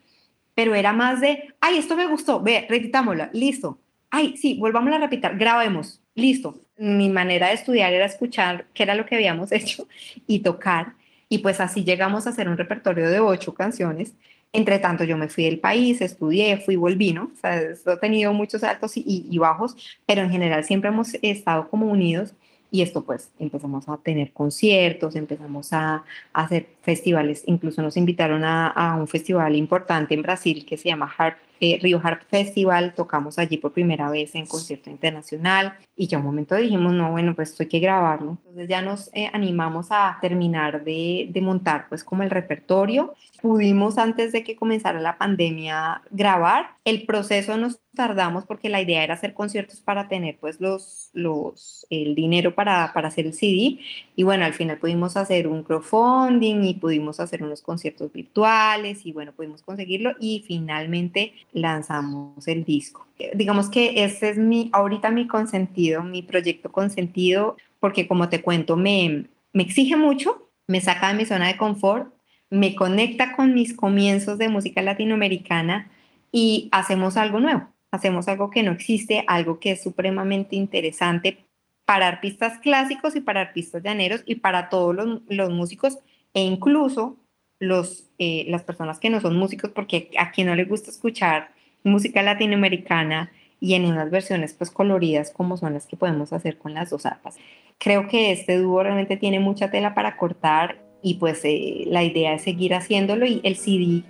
pero 0.55 0.73
era 0.73 0.93
más 0.93 1.19
de, 1.19 1.53
ay, 1.59 1.79
esto 1.79 1.97
me 1.97 2.07
gustó, 2.07 2.41
ve, 2.41 2.65
repitámoslo, 2.69 3.27
listo, 3.33 3.77
ay, 4.09 4.37
sí, 4.37 4.57
volvamos 4.57 4.93
a 4.93 4.99
repetir, 4.99 5.31
grabemos, 5.35 6.01
listo, 6.19 6.59
mi 6.77 7.09
manera 7.09 7.47
de 7.47 7.53
estudiar 7.53 7.93
era 7.93 8.05
escuchar 8.05 8.65
qué 8.73 8.83
era 8.83 8.95
lo 8.95 9.05
que 9.05 9.15
habíamos 9.15 9.51
hecho 9.53 9.87
y 10.27 10.39
tocar. 10.39 10.93
Y 11.29 11.39
pues 11.39 11.59
así 11.59 11.83
llegamos 11.83 12.25
a 12.25 12.31
hacer 12.31 12.49
un 12.49 12.57
repertorio 12.57 13.09
de 13.09 13.19
ocho 13.19 13.53
canciones. 13.53 14.13
Entre 14.51 14.79
tanto, 14.79 15.03
yo 15.03 15.15
me 15.15 15.29
fui 15.29 15.43
del 15.43 15.59
país, 15.59 16.01
estudié, 16.01 16.57
fui, 16.57 16.75
volví, 16.75 17.13
¿no? 17.13 17.25
O 17.25 17.39
sea, 17.39 17.61
he 17.61 17.97
tenido 18.01 18.33
muchos 18.33 18.63
altos 18.63 18.93
y, 18.95 19.37
bajos, 19.37 19.75
pero 20.07 20.21
en 20.21 20.31
general 20.31 20.63
siempre 20.63 20.89
hemos 20.89 21.13
estado 21.21 21.69
como 21.69 21.85
unidos 21.85 22.33
y 22.71 22.81
esto 22.81 23.03
pues 23.03 23.31
empezamos 23.39 23.87
a 23.89 23.97
tener 23.97 24.31
conciertos, 24.31 25.15
empezamos 25.15 25.73
a 25.73 26.03
hacer 26.33 26.67
festivales. 26.89 27.43
Incluso 27.45 27.83
nos 27.83 27.97
invitaron 27.97 28.43
a, 28.43 28.67
a 28.67 28.95
un 28.95 29.07
festival 29.07 29.55
importante 29.55 30.15
en 30.15 30.23
Brasil 30.23 30.65
que 30.67 30.75
se 30.75 30.89
llama 30.89 31.13
Harp 31.15 31.37
eh, 31.61 31.77
Rio 31.81 31.99
Harp 32.01 32.21
Festival, 32.29 32.93
tocamos 32.95 33.37
allí 33.37 33.57
por 33.57 33.73
primera 33.73 34.09
vez 34.09 34.33
en 34.35 34.45
concierto 34.45 34.89
internacional 34.89 35.73
y 35.93 36.07
ya 36.07 36.17
un 36.17 36.23
momento 36.23 36.55
dijimos, 36.55 36.93
no, 36.93 37.11
bueno, 37.11 37.35
pues 37.35 37.49
esto 37.49 37.63
hay 37.63 37.69
que 37.69 37.79
grabarlo. 37.79 38.37
Entonces 38.45 38.69
ya 38.69 38.81
nos 38.81 39.09
eh, 39.13 39.29
animamos 39.33 39.87
a 39.89 40.17
terminar 40.21 40.85
de, 40.85 41.27
de, 41.29 41.41
montar 41.41 41.87
pues 41.89 42.05
como 42.05 42.23
el 42.23 42.29
repertorio. 42.29 43.13
Pudimos 43.41 43.97
antes 43.97 44.31
de 44.31 44.43
que 44.43 44.55
comenzara 44.55 45.01
la 45.01 45.17
pandemia 45.17 46.01
grabar. 46.11 46.75
El 46.85 47.05
proceso 47.05 47.57
nos 47.57 47.81
tardamos 47.93 48.45
porque 48.45 48.69
la 48.69 48.81
idea 48.81 49.03
era 49.03 49.15
hacer 49.15 49.33
conciertos 49.33 49.81
para 49.81 50.07
tener 50.07 50.37
pues 50.39 50.61
los, 50.61 51.09
los, 51.11 51.85
el 51.89 52.15
dinero 52.15 52.55
para, 52.55 52.93
para 52.93 53.09
hacer 53.09 53.25
el 53.25 53.33
CD 53.33 53.79
y 54.15 54.23
bueno, 54.23 54.45
al 54.45 54.53
final 54.53 54.77
pudimos 54.77 55.17
hacer 55.17 55.47
un 55.47 55.63
crowdfunding 55.63 56.63
y 56.63 56.73
pudimos 56.79 57.19
hacer 57.19 57.43
unos 57.43 57.61
conciertos 57.61 58.11
virtuales 58.11 59.05
y 59.05 59.11
bueno, 59.11 59.33
pudimos 59.33 59.61
conseguirlo 59.61 60.15
y 60.19 60.43
finalmente 60.47 61.33
lanzamos 61.53 62.47
el 62.47 62.63
disco. 62.63 63.05
Digamos 63.35 63.69
que 63.69 64.03
ese 64.03 64.29
es 64.29 64.37
mi, 64.37 64.69
ahorita 64.73 65.11
mi 65.11 65.27
consentido, 65.27 66.03
mi 66.03 66.23
proyecto 66.23 66.71
consentido, 66.71 67.57
porque 67.79 68.07
como 68.07 68.29
te 68.29 68.41
cuento, 68.41 68.75
me, 68.75 69.25
me 69.53 69.63
exige 69.63 69.95
mucho, 69.95 70.49
me 70.67 70.81
saca 70.81 71.09
de 71.09 71.15
mi 71.15 71.25
zona 71.25 71.47
de 71.47 71.57
confort, 71.57 72.13
me 72.49 72.75
conecta 72.75 73.35
con 73.35 73.53
mis 73.53 73.75
comienzos 73.75 74.37
de 74.37 74.49
música 74.49 74.81
latinoamericana 74.81 75.91
y 76.31 76.69
hacemos 76.71 77.17
algo 77.17 77.39
nuevo, 77.39 77.69
hacemos 77.91 78.27
algo 78.27 78.49
que 78.49 78.63
no 78.63 78.71
existe, 78.71 79.23
algo 79.27 79.59
que 79.59 79.71
es 79.71 79.83
supremamente 79.83 80.55
interesante 80.55 81.45
para 81.85 82.07
artistas 82.07 82.59
clásicos 82.59 83.15
y 83.15 83.21
para 83.21 83.41
artistas 83.41 83.81
llaneros 83.81 84.21
y 84.25 84.35
para 84.35 84.69
todos 84.69 84.95
los, 84.95 85.21
los 85.27 85.49
músicos 85.49 85.97
e 86.33 86.41
incluso 86.41 87.17
los, 87.59 88.09
eh, 88.17 88.45
las 88.47 88.63
personas 88.63 88.99
que 88.99 89.09
no 89.09 89.19
son 89.21 89.37
músicos, 89.37 89.71
porque 89.71 90.11
a 90.17 90.31
quien 90.31 90.47
no 90.47 90.55
le 90.55 90.65
gusta 90.65 90.91
escuchar 90.91 91.51
música 91.83 92.21
latinoamericana 92.23 93.31
y 93.59 93.73
en 93.73 93.85
unas 93.85 94.09
versiones 94.09 94.53
pues 94.53 94.71
coloridas 94.71 95.31
como 95.31 95.57
son 95.57 95.73
las 95.73 95.85
que 95.85 95.97
podemos 95.97 96.31
hacer 96.33 96.57
con 96.57 96.73
las 96.73 96.89
dos 96.89 97.05
arpas. 97.05 97.37
Creo 97.77 98.07
que 98.07 98.31
este 98.31 98.57
dúo 98.57 98.83
realmente 98.83 99.17
tiene 99.17 99.39
mucha 99.39 99.69
tela 99.71 99.93
para 99.93 100.17
cortar 100.17 100.81
y 101.01 101.15
pues 101.15 101.41
eh, 101.43 101.83
la 101.87 102.03
idea 102.03 102.33
es 102.33 102.43
seguir 102.43 102.73
haciéndolo 102.73 103.25
y 103.25 103.41
el 103.43 103.55
CD 103.55 104.03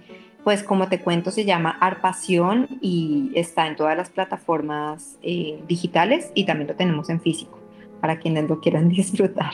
pues 0.43 0.63
como 0.63 0.87
te 0.87 0.99
cuento 0.99 1.31
se 1.31 1.45
llama 1.45 1.77
Arpación 1.81 2.79
y 2.81 3.31
está 3.35 3.67
en 3.67 3.75
todas 3.75 3.97
las 3.97 4.09
plataformas 4.09 5.17
eh, 5.21 5.59
digitales 5.67 6.31
y 6.33 6.45
también 6.45 6.69
lo 6.69 6.75
tenemos 6.75 7.09
en 7.09 7.21
físico 7.21 7.59
para 8.01 8.19
quienes 8.19 8.49
lo 8.49 8.59
quieran 8.59 8.89
disfrutar. 8.89 9.53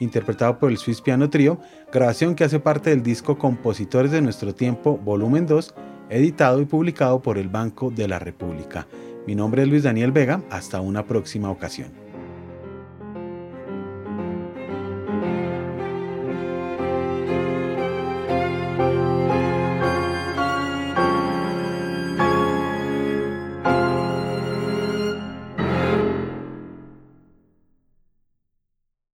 interpretado 0.00 0.58
por 0.58 0.70
el 0.70 0.78
Swiss 0.78 1.00
Piano 1.00 1.30
Trio, 1.30 1.58
grabación 1.92 2.34
que 2.34 2.44
hace 2.44 2.60
parte 2.60 2.90
del 2.90 3.02
disco 3.02 3.38
Compositores 3.38 4.10
de 4.10 4.22
Nuestro 4.22 4.54
Tiempo, 4.54 4.98
volumen 4.98 5.46
2, 5.46 5.74
editado 6.10 6.60
y 6.60 6.64
publicado 6.64 7.22
por 7.22 7.38
el 7.38 7.48
Banco 7.48 7.90
de 7.90 8.08
la 8.08 8.18
República. 8.18 8.86
Mi 9.26 9.34
nombre 9.34 9.62
es 9.62 9.68
Luis 9.68 9.82
Daniel 9.82 10.12
Vega, 10.12 10.42
hasta 10.50 10.80
una 10.80 11.06
próxima 11.06 11.50
ocasión. 11.50 12.03